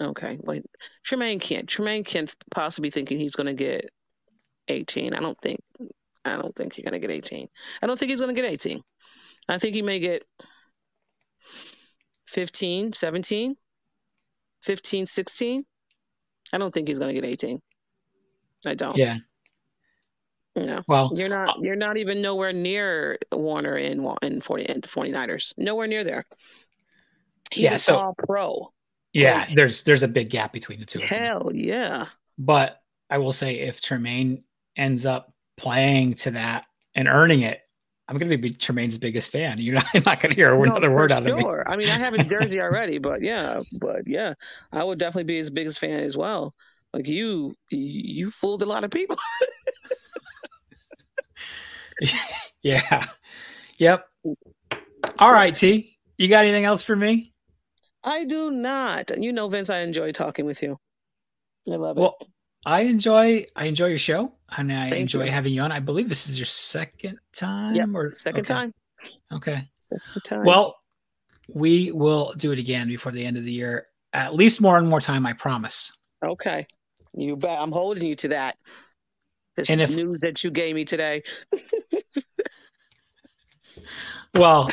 [0.00, 0.38] Okay.
[0.42, 0.64] Like
[1.02, 1.68] Tremaine can't.
[1.68, 3.90] Tremaine can't possibly thinking he's going to get
[4.68, 5.14] 18.
[5.14, 5.60] I don't think.
[6.24, 7.48] I don't think you're going to get 18.
[7.82, 8.80] I don't think he's going to get 18.
[9.48, 10.24] I think he may get
[12.28, 13.56] 15, 17,
[14.62, 15.64] 15, 16.
[16.52, 17.60] I don't think he's going to get 18.
[18.66, 18.96] I don't.
[18.96, 19.18] Yeah.
[20.56, 20.82] No.
[20.86, 24.88] Well, you're not uh, you're not even nowhere near Warner in in 40 in the
[24.88, 25.52] 49ers.
[25.58, 26.24] Nowhere near there.
[27.50, 28.72] He's yeah, a so, all pro.
[29.12, 31.00] Yeah, like, there's there's a big gap between the two.
[31.04, 32.06] Hell yeah.
[32.38, 34.44] But I will say if Tremaine
[34.76, 37.60] ends up playing to that and earning it,
[38.08, 39.58] I'm going to be Tremaine's biggest fan.
[39.58, 41.36] You're not, I'm not going to hear no, another word out sure.
[41.36, 41.72] of me.
[41.72, 44.34] I mean, I have his jersey already, but yeah, but yeah,
[44.72, 46.52] I would definitely be his biggest fan as well.
[46.94, 49.16] Like you, you fooled a lot of people.
[52.62, 53.04] yeah.
[53.78, 54.06] Yep.
[55.18, 55.98] All right, T.
[56.18, 57.32] You got anything else for me?
[58.04, 59.10] I do not.
[59.18, 60.78] You know, Vince, I enjoy talking with you.
[61.68, 62.00] I love it.
[62.00, 62.28] well, it.
[62.64, 65.32] I enjoy I enjoy your show and I Thank enjoy you.
[65.32, 65.72] having you on.
[65.72, 68.54] I believe this is your second time yep, or second okay.
[68.54, 68.72] time.
[69.32, 69.68] Okay.
[69.78, 70.44] Second time.
[70.44, 70.76] Well,
[71.56, 73.88] we will do it again before the end of the year.
[74.12, 75.90] At least more and more time, I promise.
[76.24, 76.68] Okay.
[77.16, 77.58] You bet.
[77.58, 78.56] I'm holding you to that.
[79.56, 81.22] This and if, news that you gave me today.
[84.34, 84.70] well,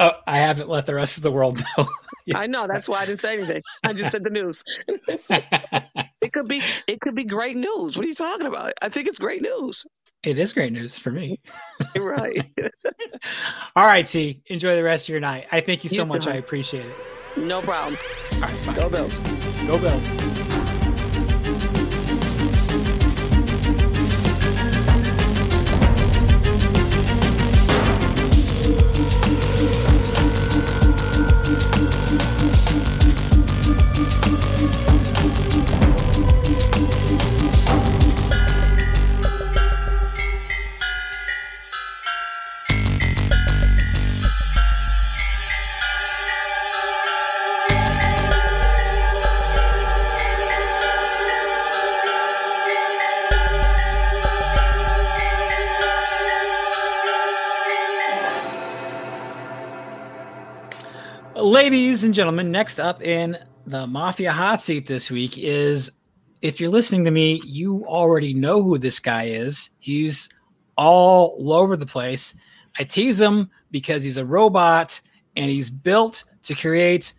[0.00, 1.86] uh, I haven't let the rest of the world know.
[2.34, 3.62] I know that's why I didn't say anything.
[3.84, 4.64] I just said the news.
[4.88, 7.96] it could be it could be great news.
[7.96, 8.72] What are you talking about?
[8.82, 9.86] I think it's great news.
[10.24, 11.38] It is great news for me.
[11.98, 12.34] right.
[13.76, 14.40] All right, T.
[14.46, 15.46] Enjoy the rest of your night.
[15.52, 16.24] I thank you so you much.
[16.24, 16.30] Too.
[16.30, 16.96] I appreciate it.
[17.36, 17.98] No problem.
[18.36, 18.66] All right.
[18.66, 18.74] Bye.
[18.74, 19.18] Go Bills.
[19.66, 20.43] Go Bills.
[61.54, 65.92] Ladies and gentlemen, next up in the Mafia hot seat this week is
[66.42, 69.70] if you're listening to me, you already know who this guy is.
[69.78, 70.28] He's
[70.76, 72.34] all over the place.
[72.76, 75.00] I tease him because he's a robot
[75.36, 77.12] and he's built to create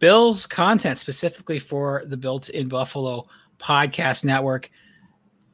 [0.00, 3.26] Bill's content specifically for the Built in Buffalo
[3.58, 4.70] podcast network.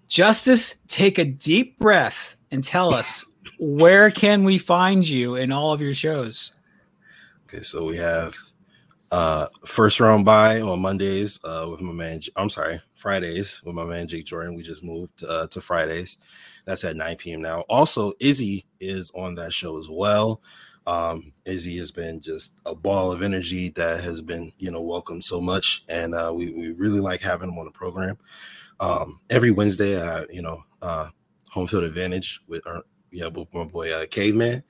[0.09, 3.25] Justice, take a deep breath and tell us
[3.61, 6.55] where can we find you in all of your shows?
[7.53, 8.35] Okay, so we have
[9.11, 13.85] uh first round buy on Mondays uh with my man I'm sorry, Fridays with my
[13.85, 14.55] man Jake Jordan.
[14.55, 16.17] We just moved uh, to Fridays.
[16.65, 17.43] That's at 9 p.m.
[17.43, 17.61] now.
[17.69, 20.41] Also, Izzy is on that show as well.
[20.87, 25.25] Um, Izzy has been just a ball of energy that has been, you know, welcomed
[25.25, 28.17] so much, and uh, we we really like having him on the program.
[28.81, 31.09] Um, every Wednesday, I you know uh,
[31.51, 34.63] home field advantage with our yeah with my boy uh, Caveman.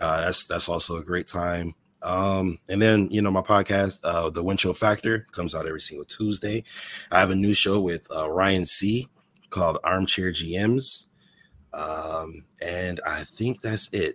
[0.00, 1.74] Uh, that's that's also a great time.
[2.02, 6.04] Um, and then you know my podcast, uh, the windchill Factor, comes out every single
[6.04, 6.64] Tuesday.
[7.10, 9.08] I have a new show with uh, Ryan C
[9.50, 11.06] called Armchair GMs,
[11.72, 14.14] um, and I think that's it.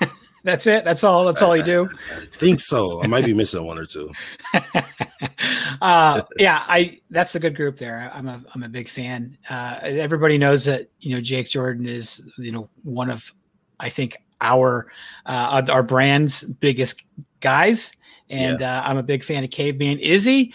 [0.44, 0.84] That's it.
[0.84, 1.24] That's all.
[1.24, 1.88] That's all you do.
[2.12, 3.02] I, I think so.
[3.02, 4.10] I might be missing one or two.
[5.80, 6.98] uh, yeah, I.
[7.10, 8.10] That's a good group there.
[8.12, 8.42] I'm a.
[8.52, 9.38] I'm a big fan.
[9.48, 13.32] Uh, everybody knows that you know Jake Jordan is you know one of,
[13.78, 14.92] I think our
[15.24, 17.02] uh, our brand's biggest
[17.40, 17.92] guys,
[18.28, 18.80] and yeah.
[18.80, 20.52] uh, I'm a big fan of Caveman Izzy.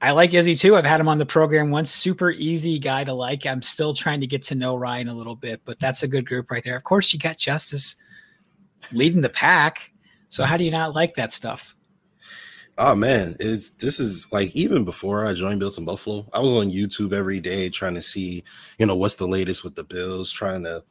[0.00, 0.76] I like Izzy too.
[0.76, 1.90] I've had him on the program once.
[1.90, 3.46] Super easy guy to like.
[3.46, 6.26] I'm still trying to get to know Ryan a little bit, but that's a good
[6.26, 6.76] group right there.
[6.76, 7.96] Of course, you got Justice
[8.92, 9.92] leading the pack.
[10.28, 11.76] So how do you not like that stuff?
[12.78, 16.54] Oh man, it's this is like even before I joined Built in Buffalo, I was
[16.54, 18.42] on YouTube every day trying to see,
[18.78, 20.82] you know, what's the latest with the Bills, trying to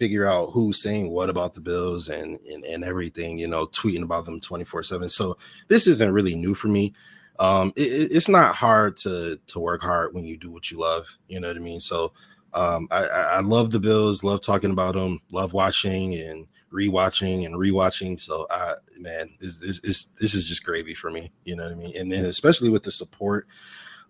[0.00, 4.02] figure out who's saying what about the Bills and and, and everything, you know, tweeting
[4.02, 5.10] about them 24-7.
[5.10, 5.36] So
[5.68, 6.94] this isn't really new for me.
[7.38, 11.18] Um, it, it's not hard to to work hard when you do what you love,
[11.28, 11.80] you know what I mean?
[11.80, 12.12] So
[12.54, 17.54] um, I, I love the Bills, love talking about them, love watching and rewatching and
[17.54, 18.18] rewatching.
[18.18, 21.30] So, I man, this, this, this, this is just gravy for me.
[21.44, 21.92] You know what I mean?
[21.96, 23.46] And then especially with the support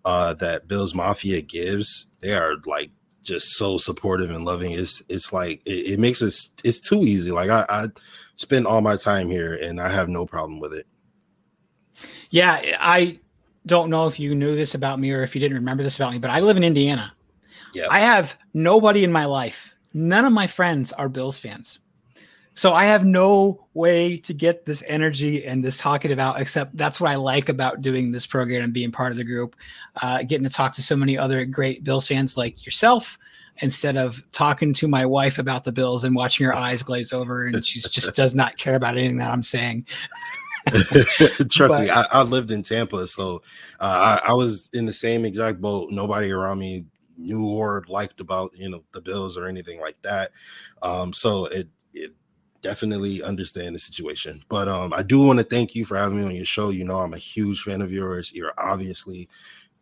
[0.05, 4.71] uh, that Bills Mafia gives, they are like just so supportive and loving.
[4.71, 7.31] It's it's like it, it makes it it's too easy.
[7.31, 7.85] Like I, I
[8.35, 10.87] spend all my time here and I have no problem with it.
[12.29, 13.19] Yeah, I
[13.65, 16.13] don't know if you knew this about me or if you didn't remember this about
[16.13, 17.13] me, but I live in Indiana.
[17.73, 17.87] Yeah.
[17.89, 19.75] I have nobody in my life.
[19.93, 21.79] None of my friends are Bills fans.
[22.53, 26.99] So I have no way to get this energy and this talking about, except that's
[26.99, 29.55] what I like about doing this program and being part of the group,
[30.01, 33.17] uh, getting to talk to so many other great Bills fans like yourself,
[33.61, 37.45] instead of talking to my wife about the Bills and watching her eyes glaze over
[37.45, 39.85] and she just does not care about anything that I'm saying.
[40.69, 43.41] Trust but, me, I, I, lived in Tampa, so
[43.79, 45.89] uh, I, I was in the same exact boat.
[45.89, 46.85] Nobody around me
[47.17, 50.31] knew or liked about you know the Bills or anything like that.
[50.83, 51.67] Um, so it
[52.61, 54.43] definitely understand the situation.
[54.49, 56.69] But um, I do want to thank you for having me on your show.
[56.69, 58.31] You know, I'm a huge fan of yours.
[58.33, 59.27] You're obviously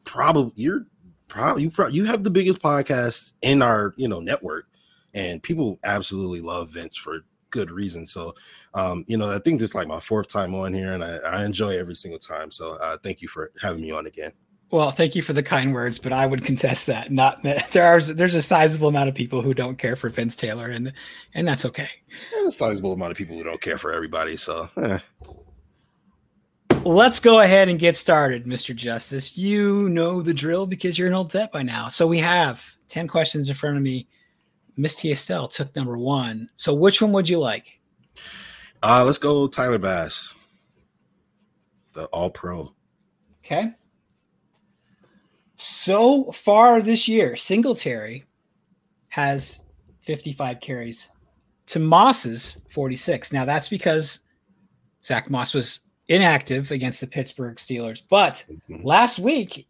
[0.04, 0.86] probably you're
[1.28, 4.68] probably you you have the biggest podcast in our you know network,
[5.14, 7.20] and people absolutely love Vince for
[7.52, 8.06] good reason.
[8.06, 8.36] So,
[8.74, 11.18] um, you know, I think this is like my fourth time on here, and I,
[11.18, 12.52] I enjoy every single time.
[12.52, 14.32] So, uh, thank you for having me on again.
[14.72, 17.12] Well, thank you for the kind words, but I would contest that.
[17.12, 17.42] Not
[17.72, 20.94] there are there's a sizable amount of people who don't care for Vince Taylor, and
[21.34, 21.90] and that's okay.
[22.32, 24.38] There's a sizable amount of people who don't care for everybody.
[24.38, 25.00] So, eh.
[26.84, 28.76] let's go ahead and get started, Mr.
[28.76, 29.38] Justice.
[29.38, 31.90] You know the drill because you're an old vet by now.
[31.90, 34.08] So we have ten questions in front of me.
[34.78, 35.12] Miss T.
[35.12, 36.50] Estelle took number one.
[36.56, 37.82] So which one would you like?
[38.82, 40.34] Uh, let's go Tyler Bass,
[41.94, 42.72] the All Pro.
[43.44, 43.74] Okay.
[45.60, 48.24] So far this year, Singletary
[49.10, 49.62] has
[50.04, 51.10] 55 carries
[51.68, 53.34] to Moss's 46.
[53.34, 54.22] Now that's because
[55.04, 58.86] Zach Moss was inactive against the Pittsburgh Steelers, but mm-hmm.
[58.86, 59.68] last week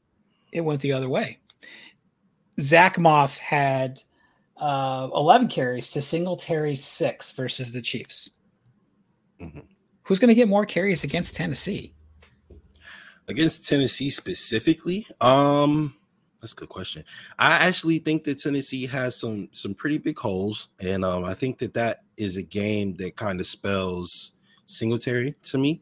[0.52, 1.40] it went the other way.
[2.62, 4.02] Zach Moss had
[4.58, 8.30] uh, 11 carries to Singletary six versus the Chiefs.
[9.42, 9.62] Mm-hmm.
[10.04, 11.94] Who's going to get more carries against Tennessee?
[13.30, 15.96] Against Tennessee specifically, um,
[16.42, 17.04] that's a good question.
[17.38, 21.60] I actually think that Tennessee has some some pretty big holes, and um, I think
[21.60, 24.32] that that is a game that kind of spells
[24.66, 25.82] Singletary to me.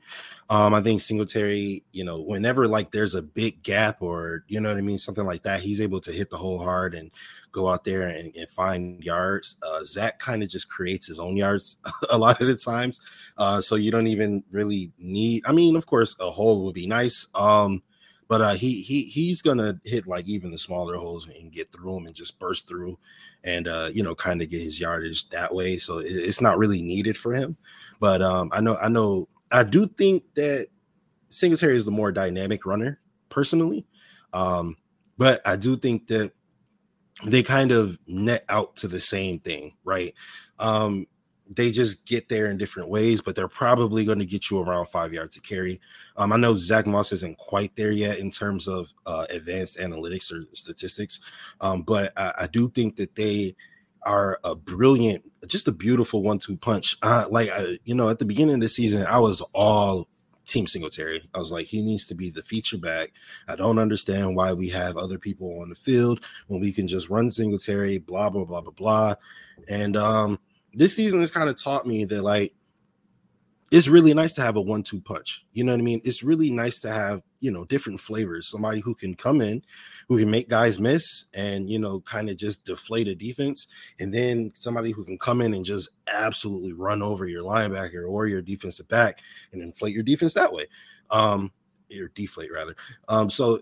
[0.50, 4.70] Um, I think Singletary, you know, whenever like there's a big gap or you know
[4.70, 7.12] what I mean, something like that, he's able to hit the hole hard and
[7.52, 9.58] go out there and, and find yards.
[9.62, 11.78] Uh, Zach kind of just creates his own yards
[12.10, 13.02] a lot of the times,
[13.38, 15.44] uh, so you don't even really need.
[15.46, 17.28] I mean, of course, a hole would be nice.
[17.36, 17.84] Um,
[18.28, 21.94] but uh, he he he's gonna hit like even the smaller holes and get through
[21.94, 22.98] them and just burst through,
[23.44, 25.78] and uh, you know, kind of get his yardage that way.
[25.78, 27.58] So it, it's not really needed for him.
[28.00, 30.68] But um, I know, I know, I do think that
[31.30, 33.88] Singletary is the more dynamic runner personally.
[34.34, 34.78] Um,
[35.18, 36.32] but I do think that
[37.26, 40.14] they kind of net out to the same thing, right?
[40.60, 41.08] Um,
[41.50, 44.88] they just get there in different ways, but they're probably going to get you around
[44.88, 45.80] five yards to carry.
[46.18, 50.32] Um, I know Zach Moss isn't quite there yet in terms of uh, advanced analytics
[50.32, 51.20] or statistics,
[51.62, 53.56] um, but I, I, do think that they
[54.04, 56.98] are a brilliant, just a beautiful one-two punch.
[57.02, 60.08] Uh, like I, you know, at the beginning of the season, I was all
[60.46, 61.28] Team Singletary.
[61.34, 63.12] I was like, he needs to be the feature back.
[63.48, 67.10] I don't understand why we have other people on the field when we can just
[67.10, 69.16] run Singletary, blah, blah, blah, blah, blah.
[69.68, 70.40] And um,
[70.74, 72.54] this season has kind of taught me that, like,
[73.72, 75.44] it's really nice to have a one-two punch.
[75.52, 76.00] You know what I mean?
[76.06, 78.48] It's really nice to have you know different flavors.
[78.48, 79.64] Somebody who can come in,
[80.08, 83.68] who can make guys miss, and you know kind of just deflate a defense,
[84.00, 88.28] and then somebody who can come in and just absolutely run over your linebacker or
[88.28, 89.22] your defensive back
[89.52, 90.66] and inflate your defense that way,
[91.12, 91.52] um,
[91.98, 92.76] or deflate rather.
[93.08, 93.62] Um, so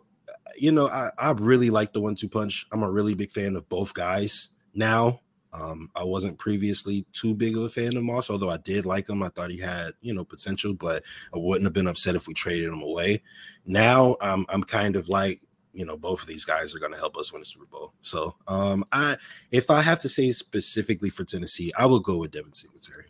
[0.57, 2.65] you know I I really like the one-two punch.
[2.71, 5.21] I'm a really big fan of both guys now.
[5.55, 9.07] Um, I wasn't previously too big of a fan of Moss, although I did like
[9.07, 9.23] him.
[9.23, 11.03] I thought he had, you know, potential, but
[11.33, 13.23] I wouldn't have been upset if we traded him away.
[13.65, 15.41] Now um, I'm kind of like,
[15.73, 17.93] you know, both of these guys are going to help us win the Super Bowl.
[18.01, 19.17] So um, I,
[19.51, 23.05] if I have to say specifically for Tennessee, I will go with Devin Singletary.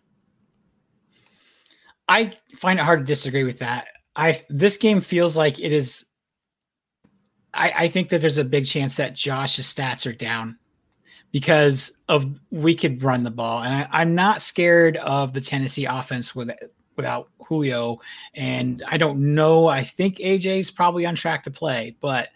[2.08, 3.88] I find it hard to disagree with that.
[4.16, 6.06] I this game feels like it is.
[7.56, 10.60] I, I think that there's a big chance that Josh's stats are down
[11.36, 15.84] because of we could run the ball, and I, am not scared of the Tennessee
[15.84, 16.50] offense with
[16.96, 18.00] without Julio.
[18.36, 19.68] And I don't know.
[19.68, 22.30] I think AJ's probably on track to play, but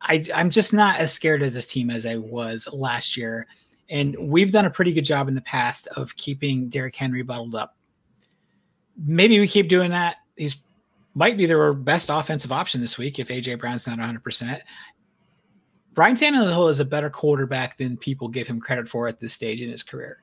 [0.00, 3.48] I, I'm just not as scared as this team as I was last year.
[3.88, 7.56] And we've done a pretty good job in the past of keeping Derrick Henry bottled
[7.56, 7.74] up.
[8.96, 10.18] Maybe we keep doing that.
[10.36, 10.54] He's
[11.14, 14.60] might be their best offensive option this week if AJ Brown's not 100%.
[15.96, 19.60] Ryan Tannehill is a better quarterback than people give him credit for at this stage
[19.60, 20.22] in his career.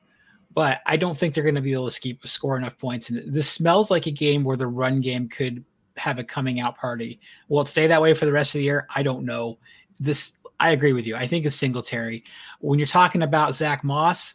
[0.54, 3.10] But I don't think they're going to be able to keep, score enough points.
[3.10, 5.64] And this smells like a game where the run game could
[5.96, 7.20] have a coming out party.
[7.48, 8.86] Will it stay that way for the rest of the year?
[8.94, 9.58] I don't know.
[10.00, 11.14] This I agree with you.
[11.14, 12.24] I think it's Singletary.
[12.60, 14.34] When you're talking about Zach Moss,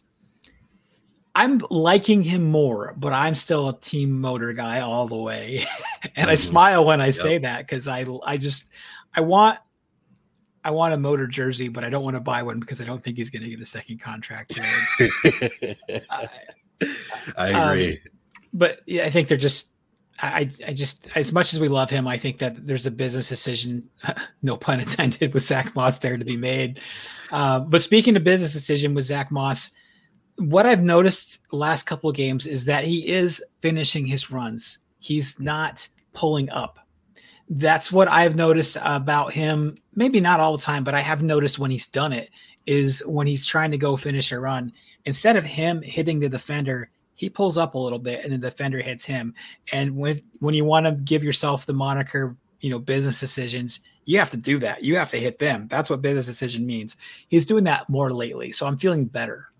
[1.34, 5.66] I'm liking him more, but I'm still a team motor guy all the way.
[6.16, 6.38] and I mm-hmm.
[6.38, 7.14] smile when I yep.
[7.14, 8.68] say that because I I just
[9.14, 9.58] I want
[10.64, 13.02] I want a motor jersey, but I don't want to buy one because I don't
[13.02, 14.58] think he's going to get a second contract.
[16.10, 16.28] I,
[17.36, 17.92] I, agree.
[17.92, 17.98] Um,
[18.54, 19.68] but yeah, I think they're just.
[20.22, 23.28] I, I just as much as we love him, I think that there's a business
[23.28, 23.90] decision,
[24.42, 26.80] no pun intended, with Zach Moss there to be made.
[27.32, 29.72] Uh, but speaking of business decision with Zach Moss,
[30.36, 34.78] what I've noticed last couple of games is that he is finishing his runs.
[35.00, 36.78] He's not pulling up
[37.48, 39.76] that's what I've noticed about him.
[39.94, 42.30] Maybe not all the time, but I have noticed when he's done it
[42.66, 44.72] is when he's trying to go finish a run.
[45.04, 48.80] Instead of him hitting the defender, he pulls up a little bit and the defender
[48.80, 49.34] hits him.
[49.72, 54.18] And when when you want to give yourself the moniker, you know, business decisions, you
[54.18, 54.82] have to do that.
[54.82, 55.68] You have to hit them.
[55.68, 56.96] That's what business decision means.
[57.28, 59.50] He's doing that more lately, so I'm feeling better.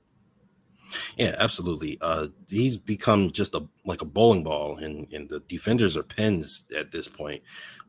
[1.16, 1.98] Yeah, absolutely.
[2.00, 6.64] Uh, he's become just a like a bowling ball, and and the defenders are pins
[6.76, 7.42] at this point.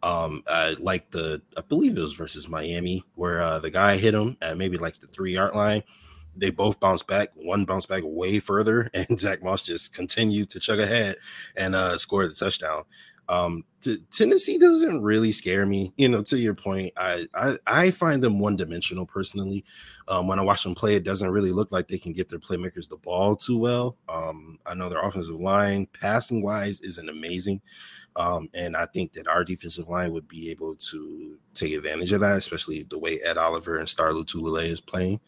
[0.04, 4.14] Um, I like the I believe it was versus Miami where uh, the guy hit
[4.14, 5.84] him at maybe like the three yard line.
[6.38, 7.30] They both bounced back.
[7.36, 11.18] One bounced back way further, and Zach Moss just continued to chug ahead
[11.56, 12.84] and uh, scored the touchdown.
[13.28, 15.94] Um, t- Tennessee doesn't really scare me.
[15.98, 19.64] You know, to your point, I I, I find them one dimensional personally.
[20.08, 22.40] Um, when I watch them play, it doesn't really look like they can get their
[22.40, 23.98] playmakers the ball too well.
[24.08, 27.62] Um, I know their offensive line, passing wise, isn't amazing.
[28.18, 32.22] Um, and I think that our defensive line would be able to take advantage of
[32.22, 35.20] that, especially the way Ed Oliver and Star Lotulelei is playing.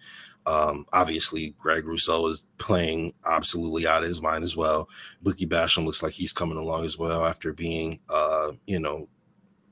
[0.48, 4.90] Um, obviously, Greg Rousseau is playing absolutely out of his mind as well.
[5.24, 9.10] Boogie Basham looks like he's coming along as well after being, uh, you know,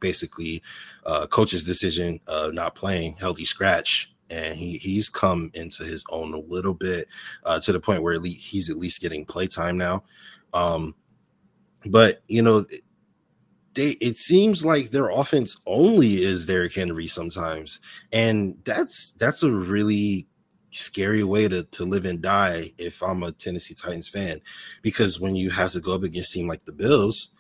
[0.02, 0.62] basically
[1.06, 4.12] uh, coach's decision not playing healthy scratch.
[4.30, 7.08] And he he's come into his own a little bit
[7.46, 10.04] uh, to the point where he's at least getting play time now.
[10.52, 10.96] Um,
[11.86, 12.66] but you know,
[13.76, 17.80] they it seems like their offense only is Derrick Henry sometimes,
[18.12, 20.28] and that's that's a really
[20.76, 24.42] scary way to, to live and die if I'm a Tennessee Titans fan,
[24.82, 27.32] because when you have to go up against a team like the Bills,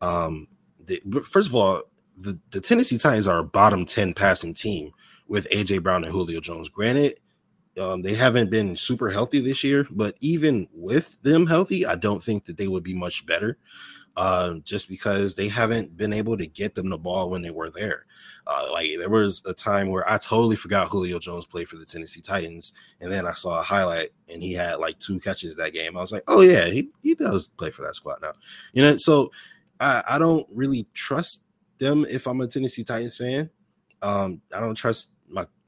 [0.00, 0.48] um,
[0.84, 1.82] they, first of all,
[2.16, 4.92] the, the Tennessee Titans are a bottom 10 passing team
[5.28, 6.68] with AJ Brown and Julio Jones.
[6.68, 7.20] Granted,
[7.78, 12.22] um, they haven't been super healthy this year, but even with them healthy, I don't
[12.22, 13.58] think that they would be much better
[14.18, 17.70] uh, just because they haven't been able to get them the ball when they were
[17.70, 18.04] there.
[18.48, 21.84] Uh, like there was a time where I totally forgot Julio Jones played for the
[21.84, 25.72] Tennessee Titans, and then I saw a highlight and he had like two catches that
[25.72, 25.96] game.
[25.96, 28.32] I was like, oh yeah, he, he does play for that squad now.
[28.72, 29.30] You know, so
[29.78, 31.44] I, I don't really trust
[31.78, 33.50] them if I'm a Tennessee Titans fan.
[34.02, 35.12] Um, I don't trust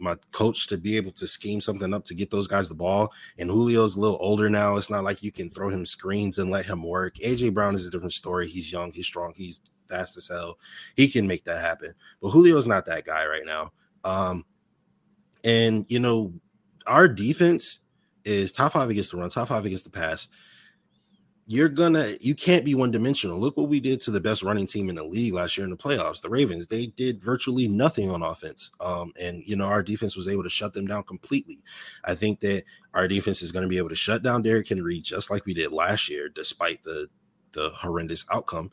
[0.00, 3.12] my coach to be able to scheme something up to get those guys the ball.
[3.38, 4.76] And Julio's a little older now.
[4.76, 7.16] It's not like you can throw him screens and let him work.
[7.16, 8.48] AJ Brown is a different story.
[8.48, 10.58] He's young, he's strong, he's fast as hell.
[10.96, 11.94] He can make that happen.
[12.22, 13.72] But Julio's not that guy right now.
[14.04, 14.44] Um,
[15.44, 16.32] and you know,
[16.86, 17.80] our defense
[18.24, 20.28] is top five against the run, top five against the pass
[21.50, 23.36] you're gonna you can't be one dimensional.
[23.36, 25.72] Look what we did to the best running team in the league last year in
[25.72, 26.68] the playoffs, the Ravens.
[26.68, 28.70] They did virtually nothing on offense.
[28.78, 31.64] Um, and you know, our defense was able to shut them down completely.
[32.04, 32.62] I think that
[32.94, 35.52] our defense is going to be able to shut down Derrick Henry just like we
[35.52, 37.10] did last year, despite the
[37.50, 38.70] the horrendous outcome.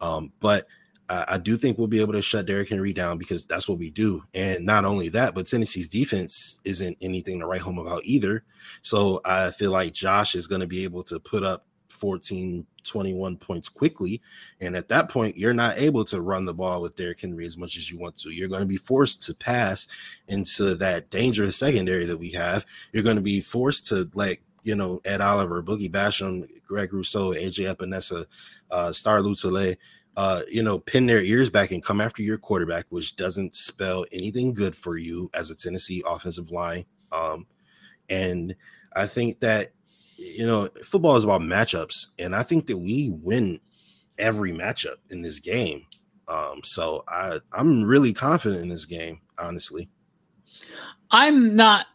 [0.00, 0.68] Um, but
[1.08, 3.78] I, I do think we'll be able to shut Derrick Henry down because that's what
[3.78, 4.22] we do.
[4.32, 8.44] And not only that, but Tennessee's defense isn't anything to write home about either.
[8.80, 11.66] So I feel like Josh is going to be able to put up
[12.02, 14.20] 14, 21 points quickly.
[14.60, 17.56] And at that point, you're not able to run the ball with Derrick Henry as
[17.56, 18.30] much as you want to.
[18.30, 19.86] You're going to be forced to pass
[20.26, 22.66] into that dangerous secondary that we have.
[22.92, 27.34] You're going to be forced to let, you know, Ed Oliver, Boogie Basham, Greg Rousseau,
[27.34, 28.26] AJ Epenesa,
[28.72, 29.76] uh, Star Lotulelei,
[30.16, 34.04] uh, you know, pin their ears back and come after your quarterback, which doesn't spell
[34.10, 36.84] anything good for you as a Tennessee offensive line.
[37.12, 37.46] Um,
[38.08, 38.56] and
[38.96, 39.70] I think that
[40.22, 43.60] you know, football is about matchups, and I think that we win
[44.18, 45.86] every matchup in this game.
[46.28, 49.88] Um, so I I'm really confident in this game, honestly.
[51.10, 51.86] I'm not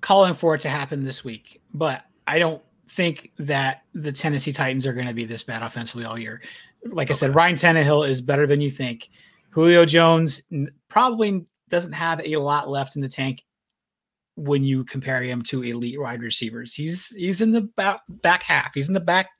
[0.00, 4.86] calling for it to happen this week, but I don't think that the Tennessee Titans
[4.86, 6.40] are going to be this bad offensively all year.
[6.84, 7.12] Like okay.
[7.12, 9.10] I said, Ryan Tannehill is better than you think.
[9.50, 10.42] Julio Jones
[10.88, 13.44] probably doesn't have a lot left in the tank
[14.38, 16.72] when you compare him to elite wide receivers.
[16.72, 18.72] He's he's in the back, back half.
[18.72, 19.30] He's in the back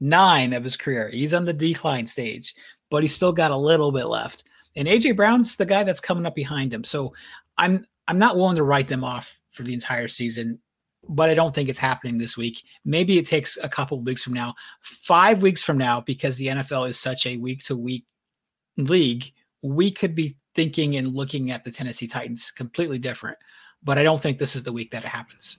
[0.00, 1.10] nine of his career.
[1.10, 2.54] He's on the decline stage,
[2.90, 4.44] but he's still got a little bit left.
[4.74, 6.82] And AJ Brown's the guy that's coming up behind him.
[6.82, 7.12] So
[7.58, 10.60] I'm I'm not willing to write them off for the entire season,
[11.06, 12.62] but I don't think it's happening this week.
[12.86, 16.88] Maybe it takes a couple weeks from now, five weeks from now, because the NFL
[16.88, 18.06] is such a week to week
[18.78, 19.30] league.
[19.62, 23.36] We could be thinking and looking at the Tennessee Titans completely different
[23.82, 25.58] but I don't think this is the week that it happens.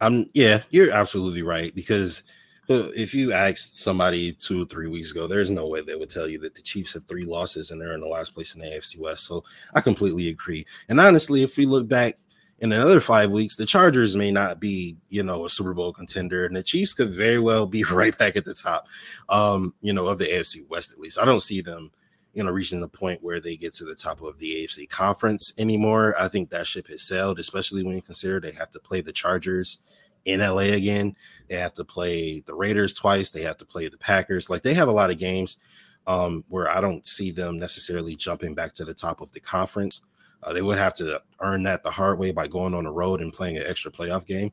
[0.00, 2.22] Um, yeah, you're absolutely right because
[2.68, 6.10] uh, if you asked somebody two or three weeks ago, there's no way they would
[6.10, 8.60] tell you that the Chiefs have three losses and they're in the last place in
[8.60, 9.24] the AFC West.
[9.24, 9.44] So
[9.74, 10.66] I completely agree.
[10.88, 12.18] And honestly, if we look back
[12.60, 16.46] in another five weeks, the Chargers may not be, you know, a Super Bowl contender,
[16.46, 18.86] and the Chiefs could very well be right back at the top,
[19.28, 21.18] um, you know, of the AFC West at least.
[21.18, 21.90] I don't see them
[22.34, 25.52] you know, reaching the point where they get to the top of the AFC conference
[25.58, 26.14] anymore.
[26.18, 29.12] I think that ship has sailed, especially when you consider they have to play the
[29.12, 29.78] Chargers
[30.24, 31.16] in LA again.
[31.48, 33.30] They have to play the Raiders twice.
[33.30, 34.48] They have to play the Packers.
[34.48, 35.58] Like they have a lot of games
[36.06, 40.00] um, where I don't see them necessarily jumping back to the top of the conference.
[40.42, 43.20] Uh, they would have to earn that the hard way by going on the road
[43.20, 44.50] and playing an extra playoff game.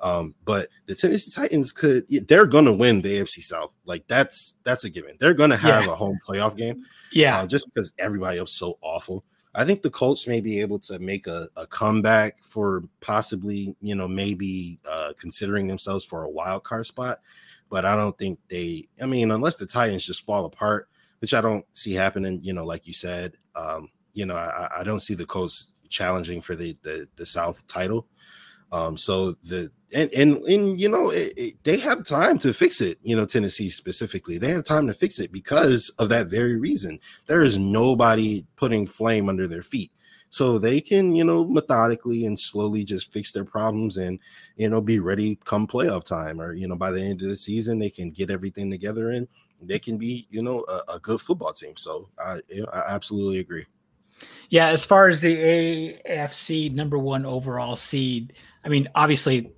[0.00, 3.72] Um, but the Tennessee Titans could they're gonna win the AFC South.
[3.84, 5.16] Like that's that's a given.
[5.20, 5.92] They're gonna have yeah.
[5.92, 6.84] a home playoff game.
[7.12, 9.24] Yeah, uh, just because everybody else so awful.
[9.54, 13.94] I think the Colts may be able to make a, a comeback for possibly, you
[13.94, 17.20] know, maybe uh, considering themselves for a wild card spot.
[17.68, 20.88] But I don't think they, I mean, unless the Titans just fall apart,
[21.20, 24.84] which I don't see happening, you know, like you said, um, you know, I, I
[24.84, 28.06] don't see the Colts challenging for the, the, the South title.
[28.72, 32.80] Um, so the and and and you know it, it, they have time to fix
[32.80, 32.98] it.
[33.02, 36.98] You know Tennessee specifically, they have time to fix it because of that very reason.
[37.26, 39.92] There is nobody putting flame under their feet,
[40.30, 44.18] so they can you know methodically and slowly just fix their problems and
[44.56, 47.36] you know be ready come playoff time or you know by the end of the
[47.36, 49.28] season they can get everything together and
[49.60, 51.76] they can be you know a, a good football team.
[51.76, 53.66] So I you know, I absolutely agree.
[54.50, 58.34] Yeah, as far as the AFC number one overall seed,
[58.64, 59.50] I mean, obviously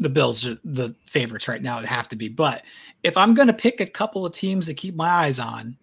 [0.00, 1.78] the Bills are the favorites right now.
[1.78, 2.28] It have to be.
[2.28, 2.64] But
[3.02, 5.76] if I'm going to pick a couple of teams to keep my eyes on,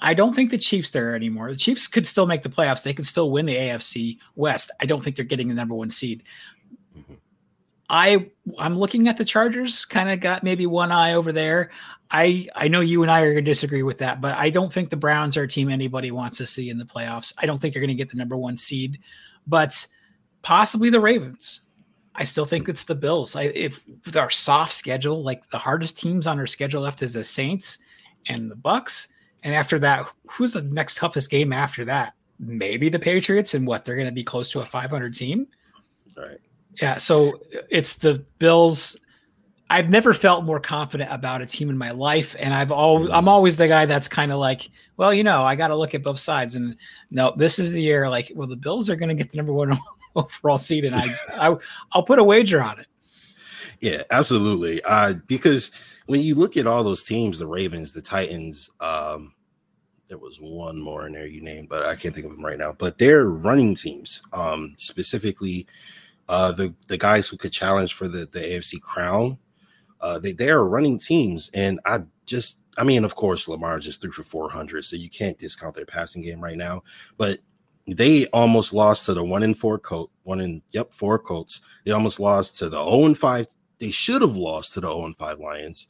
[0.00, 1.50] I don't think the Chiefs there anymore.
[1.50, 2.82] The Chiefs could still make the playoffs.
[2.82, 4.70] They could still win the AFC West.
[4.80, 6.24] I don't think they're getting the number one seed.
[6.96, 7.14] Mm-hmm.
[7.88, 9.84] I I'm looking at the Chargers.
[9.84, 11.70] Kind of got maybe one eye over there.
[12.12, 14.72] I I know you and I are going to disagree with that, but I don't
[14.72, 17.32] think the Browns are a team anybody wants to see in the playoffs.
[17.38, 18.98] I don't think you're going to get the number one seed,
[19.46, 19.86] but
[20.42, 21.62] possibly the Ravens.
[22.14, 23.34] I still think it's the Bills.
[23.34, 27.14] I, if with our soft schedule, like the hardest teams on our schedule left is
[27.14, 27.78] the Saints
[28.28, 29.08] and the Bucks,
[29.42, 32.12] and after that, who's the next toughest game after that?
[32.38, 35.46] Maybe the Patriots, and what they're going to be close to a 500 team.
[36.14, 36.38] Right.
[36.80, 36.98] Yeah.
[36.98, 37.40] So
[37.70, 38.98] it's the Bills.
[39.72, 43.26] I've never felt more confident about a team in my life, and I've always I'm
[43.26, 44.68] always the guy that's kind of like,
[44.98, 46.76] well, you know, I got to look at both sides, and
[47.10, 48.06] no, this is the year.
[48.10, 49.78] Like, well, the Bills are going to get the number one
[50.14, 51.56] overall seed, and I, I
[51.92, 52.86] I'll put a wager on it.
[53.80, 54.82] Yeah, absolutely.
[54.84, 55.72] Uh, because
[56.04, 59.32] when you look at all those teams, the Ravens, the Titans, um,
[60.08, 62.58] there was one more in there you named, but I can't think of them right
[62.58, 62.74] now.
[62.76, 65.66] But they're running teams, um, specifically
[66.28, 69.38] uh, the the guys who could challenge for the the AFC crown.
[70.02, 74.00] Uh, they they are running teams, and I just I mean, of course, Lamar just
[74.00, 76.82] threw for 400, so you can't discount their passing game right now.
[77.16, 77.38] But
[77.86, 81.60] they almost lost to the one in four coat, one in yep four Colts.
[81.84, 83.46] They almost lost to the 0 and five.
[83.78, 85.88] They should have lost to the 0 and five Lions.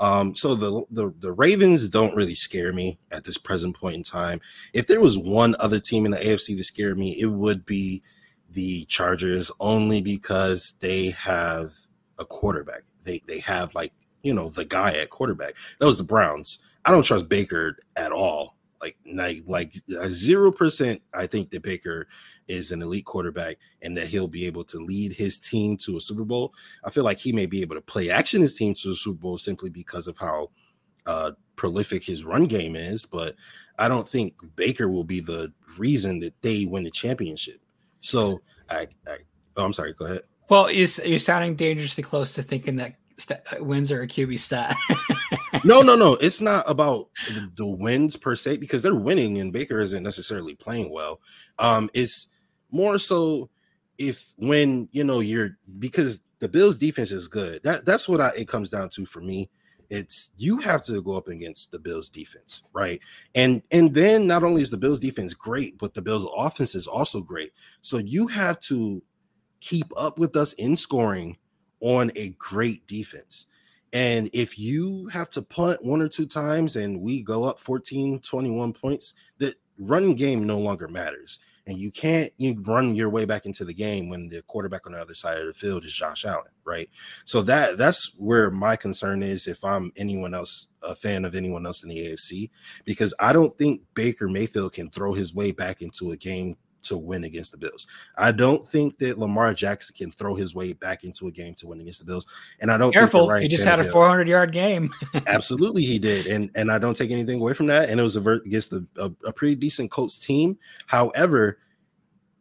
[0.00, 4.02] Um, so the, the the Ravens don't really scare me at this present point in
[4.02, 4.40] time.
[4.72, 8.02] If there was one other team in the AFC that scared me, it would be
[8.50, 11.74] the Chargers, only because they have
[12.18, 12.82] a quarterback.
[13.08, 15.54] They they have like you know the guy at quarterback.
[15.80, 16.58] That was the Browns.
[16.84, 18.56] I don't trust Baker at all.
[18.80, 19.72] Like like like
[20.06, 21.00] zero percent.
[21.14, 22.06] I think that Baker
[22.48, 26.00] is an elite quarterback and that he'll be able to lead his team to a
[26.00, 26.52] Super Bowl.
[26.84, 29.18] I feel like he may be able to play action his team to a Super
[29.18, 30.50] Bowl simply because of how
[31.06, 33.06] uh, prolific his run game is.
[33.06, 33.34] But
[33.78, 37.60] I don't think Baker will be the reason that they win the championship.
[38.00, 38.40] So
[38.70, 39.18] I, I
[39.56, 39.94] oh, I'm sorry.
[39.94, 40.22] Go ahead.
[40.48, 44.76] Well, you're, you're sounding dangerously close to thinking that st- wins are a QB stat.
[45.64, 46.14] no, no, no.
[46.14, 50.54] It's not about the, the, wins per se because they're winning and Baker isn't necessarily
[50.54, 51.20] playing well.
[51.58, 52.28] Um, it's
[52.70, 53.50] more so
[53.98, 57.62] if when you know you're because the Bills defense is good.
[57.62, 59.50] That that's what I, it comes down to for me.
[59.90, 63.00] It's you have to go up against the Bills defense, right?
[63.34, 66.86] And and then not only is the Bills defense great, but the Bills offense is
[66.86, 67.52] also great.
[67.80, 69.02] So you have to
[69.60, 71.36] keep up with us in scoring
[71.80, 73.46] on a great defense.
[73.92, 78.20] And if you have to punt one or two times and we go up 14,
[78.20, 83.26] 21 points, the running game no longer matters and you can't you run your way
[83.26, 85.92] back into the game when the quarterback on the other side of the field is
[85.92, 86.88] Josh Allen, right?
[87.26, 91.66] So that that's where my concern is if I'm anyone else a fan of anyone
[91.66, 92.50] else in the AFC
[92.86, 96.56] because I don't think Baker Mayfield can throw his way back into a game
[96.88, 97.86] to win against the Bills.
[98.16, 101.66] I don't think that Lamar Jackson can throw his way back into a game to
[101.66, 102.26] win against the Bills.
[102.60, 103.32] And I don't careful.
[103.34, 104.90] he just had a 400 yard game.
[105.26, 107.88] absolutely, he did, and and I don't take anything away from that.
[107.88, 110.58] And it was a against a, a, a pretty decent Colts team.
[110.86, 111.58] However.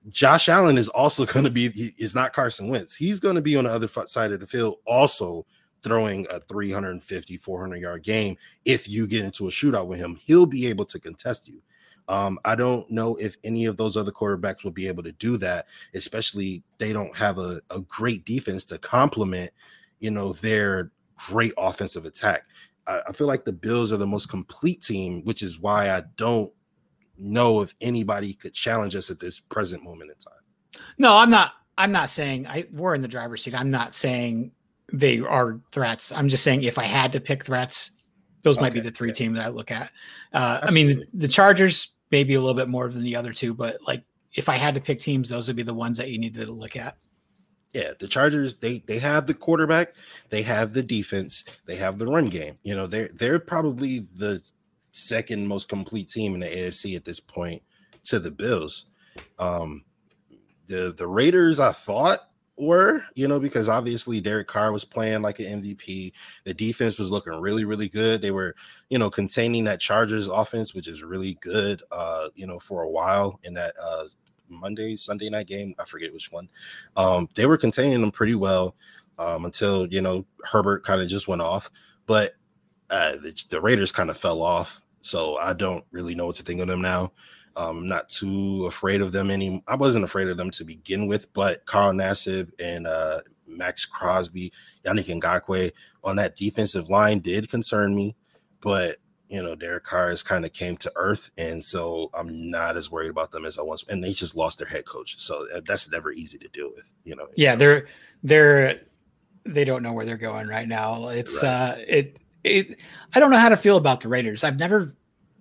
[0.09, 2.95] Josh Allen is also going to be, he is not Carson Wentz.
[2.95, 5.45] He's going to be on the other side of the field, also
[5.83, 8.37] throwing a 350, 400 yard game.
[8.65, 11.61] If you get into a shootout with him, he'll be able to contest you.
[12.07, 15.37] Um, I don't know if any of those other quarterbacks will be able to do
[15.37, 19.51] that, especially they don't have a, a great defense to complement,
[19.99, 22.43] you know, their great offensive attack.
[22.85, 26.03] I, I feel like the Bills are the most complete team, which is why I
[26.15, 26.51] don't
[27.17, 30.83] know if anybody could challenge us at this present moment in time.
[30.97, 31.53] No, I'm not.
[31.79, 33.53] I'm not saying I we're in the driver's seat.
[33.53, 34.51] I'm not saying
[34.91, 36.11] they are threats.
[36.11, 37.91] I'm just saying if I had to pick threats,
[38.43, 39.91] those okay, might be the three teams I look at.
[40.33, 43.77] Uh, I mean, the Chargers maybe a little bit more than the other two, but
[43.85, 44.03] like
[44.33, 46.51] if I had to pick teams, those would be the ones that you need to
[46.51, 46.97] look at.
[47.73, 49.95] Yeah, the Chargers they they have the quarterback,
[50.29, 52.57] they have the defense, they have the run game.
[52.63, 54.41] You know, they're they're probably the
[54.93, 57.61] second most complete team in the AFC at this point
[58.05, 58.85] to the Bills.
[59.37, 59.83] Um
[60.67, 62.26] the the Raiders I thought
[62.57, 66.11] were, you know, because obviously Derek Carr was playing like an MVP.
[66.43, 68.21] The defense was looking really, really good.
[68.21, 68.55] They were,
[68.89, 72.89] you know, containing that Chargers offense, which is really good, uh, you know, for a
[72.89, 74.05] while in that uh
[74.49, 75.75] Monday, Sunday night game.
[75.77, 76.49] I forget which one.
[76.95, 78.75] Um, they were containing them pretty well
[79.19, 81.69] um until you know Herbert kind of just went off.
[82.05, 82.35] But
[82.89, 84.81] uh the, the Raiders kind of fell off.
[85.01, 87.11] So I don't really know what to think of them now.
[87.57, 89.63] Um, I'm not too afraid of them any.
[89.67, 94.53] I wasn't afraid of them to begin with, but Carl Nassib and uh, Maxx Crosby,
[94.85, 95.71] Yannick Ngakoue
[96.03, 98.15] on that defensive line did concern me,
[98.61, 98.97] but
[99.27, 102.91] you know Derek Carr has kind of came to earth, and so I'm not as
[102.91, 103.83] worried about them as I was.
[103.89, 107.15] And they just lost their head coach, so that's never easy to deal with, you
[107.15, 107.27] know.
[107.35, 107.57] Yeah, so.
[107.57, 107.87] they're
[108.23, 108.81] they're
[109.45, 111.07] they don't know where they're going right now.
[111.07, 111.49] It's right.
[111.49, 112.75] uh it it
[113.13, 114.43] I don't know how to feel about the Raiders.
[114.43, 114.95] I've never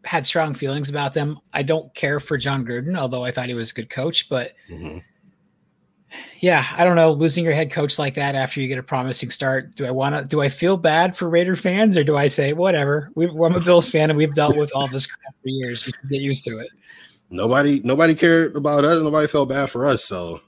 [0.07, 1.39] had strong feelings about them.
[1.53, 4.29] I don't care for Jon Gruden, although I thought he was a good coach.
[4.29, 4.99] But mm-hmm.
[6.39, 7.13] yeah, I don't know.
[7.13, 10.15] Losing your head coach like that after you get a promising start, do I want
[10.15, 10.25] to?
[10.25, 13.11] Do I feel bad for Raider fans, or do I say whatever?
[13.17, 15.87] We, I'm a Bills fan, and we've dealt with all this crap for years.
[15.87, 16.69] You can get used to it.
[17.29, 19.03] Nobody, nobody cared about us.
[19.03, 20.05] Nobody felt bad for us.
[20.05, 20.41] So,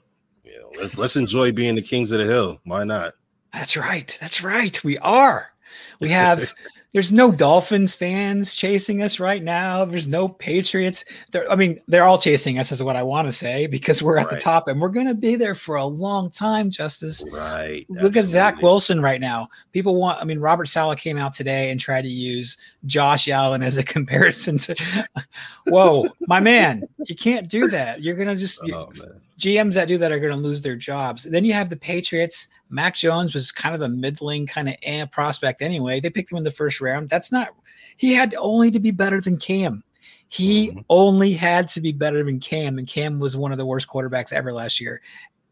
[0.45, 2.61] you know, let's let's enjoy being the kings of the hill.
[2.63, 3.13] Why not?
[3.53, 4.17] That's right.
[4.21, 4.81] That's right.
[4.83, 5.51] We are.
[5.99, 6.53] We have
[6.91, 9.85] there's no Dolphins fans chasing us right now.
[9.85, 11.05] There's no Patriots.
[11.31, 14.17] They're, I mean, they're all chasing us, is what I want to say, because we're
[14.17, 14.35] at right.
[14.35, 17.23] the top and we're going to be there for a long time, Justice.
[17.31, 17.85] Right.
[17.89, 18.19] Look Absolutely.
[18.21, 19.49] at Zach Wilson right now.
[19.71, 22.57] People want, I mean, Robert Saleh came out today and tried to use
[22.87, 25.05] Josh Allen as a comparison to,
[25.67, 28.01] whoa, my man, you can't do that.
[28.01, 28.91] You're going to just, oh,
[29.37, 31.23] GMs that do that are going to lose their jobs.
[31.23, 35.05] Then you have the Patriots Mac Jones was kind of a middling kind of eh
[35.05, 35.99] prospect anyway.
[35.99, 37.09] They picked him in the first round.
[37.09, 37.49] That's not,
[37.97, 39.83] he had only to be better than Cam.
[40.29, 40.79] He mm-hmm.
[40.89, 44.31] only had to be better than Cam, and Cam was one of the worst quarterbacks
[44.31, 45.01] ever last year,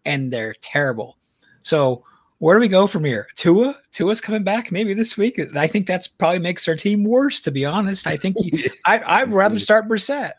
[0.06, 1.18] and they're terrible.
[1.64, 2.03] So,
[2.38, 3.27] where do we go from here?
[3.35, 5.39] Tua, Tua's coming back maybe this week.
[5.56, 7.41] I think that's probably makes our team worse.
[7.41, 10.34] To be honest, I think he, I, I'd rather start Brissett.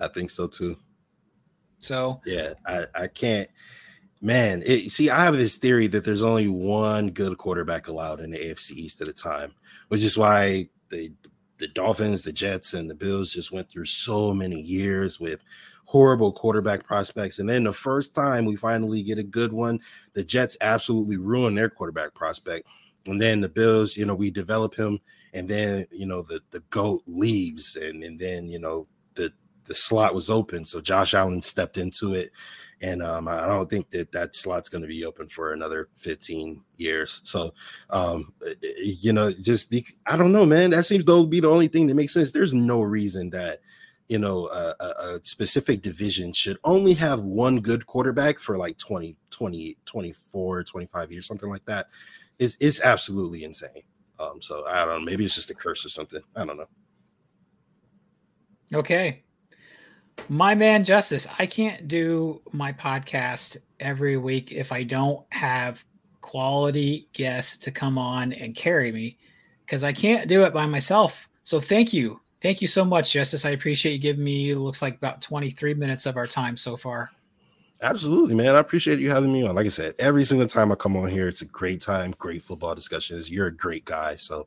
[0.00, 0.76] I think so too.
[1.78, 3.48] So yeah, I, I can't
[4.20, 8.30] man, it, see, I have this theory that there's only one good quarterback allowed in
[8.30, 9.54] the AFC East at a time,
[9.88, 11.12] which is why the
[11.58, 15.42] the Dolphins, the Jets, and the Bills just went through so many years with
[15.84, 17.40] horrible quarterback prospects.
[17.40, 19.80] And then the first time we finally get a good one,
[20.12, 22.68] the Jets absolutely ruin their quarterback prospect.
[23.06, 25.00] And then the Bills, you know, we develop him,
[25.32, 29.32] and then you know the the goat leaves, and and then you know the
[29.64, 32.30] the slot was open, so Josh Allen stepped into it
[32.80, 36.62] and um, I don't think that that slot's going to be open for another 15
[36.76, 37.20] years.
[37.24, 37.52] So,
[37.90, 38.68] um, eh, eh,
[39.00, 40.70] you know, just be, I don't know, man.
[40.70, 42.30] That seems to be the only thing that makes sense.
[42.30, 43.60] There's no reason that
[44.08, 49.16] you know a, a, specific division should only have one good quarterback for like 20
[49.30, 51.88] 20 24 25 years something like that
[52.38, 53.82] is it's absolutely insane
[54.18, 56.68] um so i don't know maybe it's just a curse or something i don't know
[58.72, 59.22] okay
[60.28, 65.82] my man Justice, I can't do my podcast every week if I don't have
[66.20, 69.16] quality guests to come on and carry me
[69.64, 71.28] because I can't do it by myself.
[71.44, 72.20] So thank you.
[72.40, 73.44] Thank you so much, Justice.
[73.44, 77.10] I appreciate you giving me looks like about 23 minutes of our time so far.
[77.80, 78.54] Absolutely, man.
[78.54, 79.54] I appreciate you having me on.
[79.54, 82.42] Like I said, every single time I come on here, it's a great time, great
[82.42, 83.30] football discussions.
[83.30, 84.16] You're a great guy.
[84.16, 84.46] So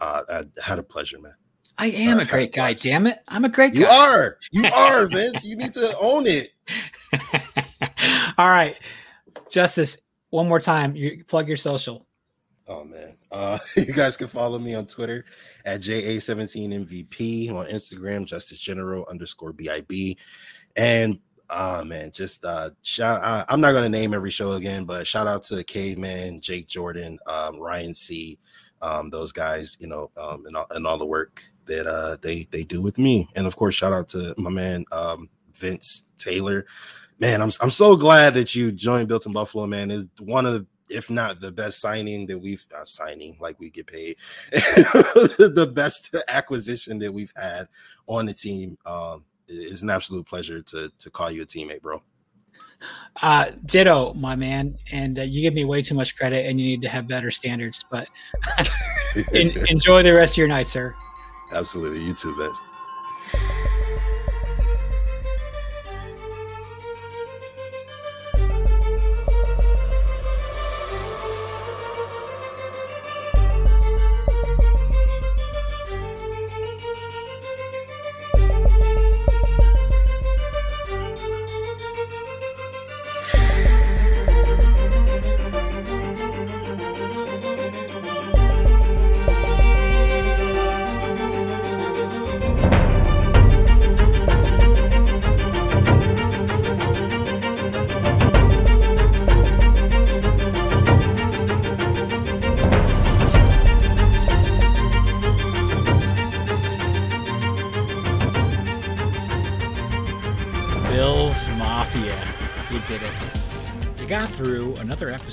[0.00, 1.34] uh, I had a pleasure, man.
[1.76, 3.18] I am a great guy, damn it.
[3.28, 3.80] I'm a great guy.
[3.80, 4.38] You are.
[4.52, 5.44] You are, Vince.
[5.44, 6.52] you need to own it.
[8.38, 8.76] All right.
[9.50, 10.94] Justice, one more time.
[10.94, 12.06] You plug your social.
[12.66, 13.16] Oh man.
[13.30, 15.24] Uh you guys can follow me on Twitter
[15.64, 20.16] at JA17MVP on Instagram, Justice General underscore BIB.
[20.76, 21.18] And
[21.50, 25.26] uh man, just uh shout I, I'm not gonna name every show again, but shout
[25.26, 28.38] out to Caveman, Jake Jordan, um, Ryan C,
[28.80, 32.46] um, those guys, you know, um, and all, and all the work that uh, they
[32.50, 33.28] they do with me.
[33.34, 36.66] And of course, shout out to my man um, Vince Taylor.
[37.18, 39.66] Man, I'm I'm so glad that you joined Built in Buffalo.
[39.66, 43.70] Man, is one of if not the best signing that we've uh, signing like we
[43.70, 44.16] get paid
[44.52, 47.66] the best acquisition that we've had
[48.06, 52.02] on the team um it's an absolute pleasure to to call you a teammate bro
[53.22, 56.66] uh ditto my man and uh, you give me way too much credit and you
[56.66, 58.06] need to have better standards but
[59.32, 60.94] enjoy the rest of your night sir
[61.52, 62.02] Absolutely.
[62.02, 62.60] You too, Vince.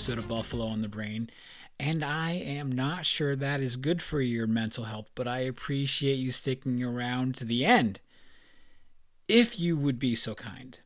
[0.02, 1.30] Episode of Buffalo on the Brain,
[1.80, 6.18] and I am not sure that is good for your mental health, but I appreciate
[6.18, 8.02] you sticking around to the end.
[9.28, 10.80] If you would be so kind.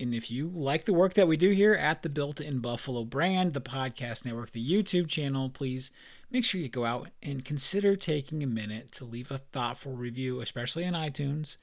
[0.00, 3.04] And if you like the work that we do here at the Built in Buffalo
[3.04, 5.90] brand, the podcast network, the YouTube channel, please
[6.30, 10.40] make sure you go out and consider taking a minute to leave a thoughtful review,
[10.40, 11.58] especially on iTunes.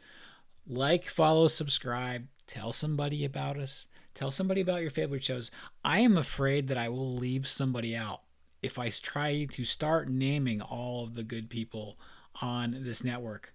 [0.67, 3.87] Like, follow, subscribe, tell somebody about us.
[4.15, 5.51] Tell somebody about your favorite shows.
[5.83, 8.21] I am afraid that I will leave somebody out
[8.63, 11.99] if I try to start naming all of the good people
[12.41, 13.53] on this network.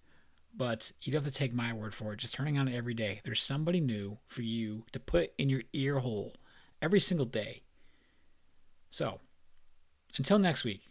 [0.54, 2.18] But you don't have to take my word for it.
[2.18, 3.20] Just turning on it every day.
[3.24, 6.34] There's somebody new for you to put in your ear hole
[6.82, 7.62] every single day.
[8.90, 9.20] So,
[10.18, 10.82] until next week,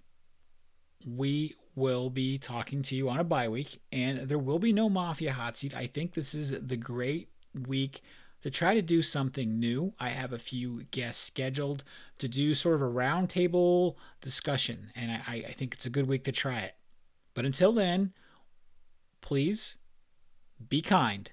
[1.05, 4.89] we will be talking to you on a bye week, and there will be no
[4.89, 5.75] Mafia Hot Seat.
[5.75, 7.29] I think this is the great
[7.67, 8.01] week
[8.41, 9.93] to try to do something new.
[9.99, 11.83] I have a few guests scheduled
[12.19, 16.23] to do sort of a roundtable discussion, and I, I think it's a good week
[16.25, 16.75] to try it.
[17.33, 18.13] But until then,
[19.21, 19.77] please
[20.67, 21.31] be kind,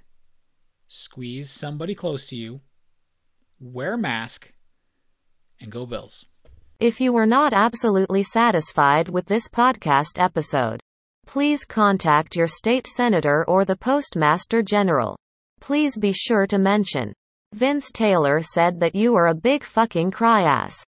[0.89, 2.61] squeeze somebody close to you,
[3.59, 4.53] wear a mask,
[5.61, 6.27] and go Bills.
[6.79, 10.79] If you were not absolutely satisfied with this podcast episode,
[11.27, 15.17] please contact your state senator or the postmaster general.
[15.61, 17.13] Please be sure to mention.
[17.53, 20.85] Vince Taylor said that you are a big fucking cry ass.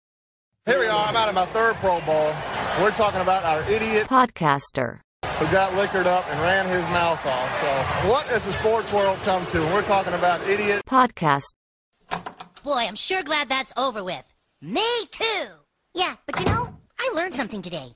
[0.67, 1.07] Here we are.
[1.09, 2.33] I'm out of my third Pro Bowl.
[2.81, 5.01] We're talking about our idiot podcaster
[5.39, 7.61] who got liquored up and ran his mouth off.
[7.61, 9.61] So, what has the sports world come to?
[9.61, 11.45] We're talking about idiot podcast.
[12.63, 14.25] Boy, I'm sure glad that's over with.
[14.63, 15.47] Me too.
[15.93, 17.89] Yeah, but you know, I learned something today.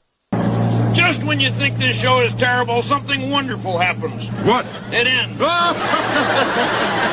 [0.95, 4.29] Just when you think this show is terrible, something wonderful happens.
[4.45, 4.67] What?
[4.93, 5.41] It ends.
[5.43, 7.05] Ah!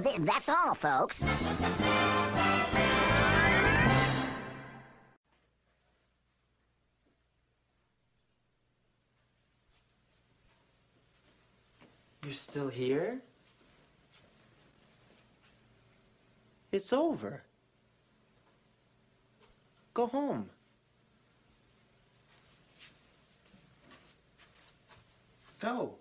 [0.00, 1.24] That's all, folks.
[12.24, 13.20] You're still here?
[16.72, 17.42] It's over.
[19.92, 20.48] Go home.
[25.60, 25.99] Go.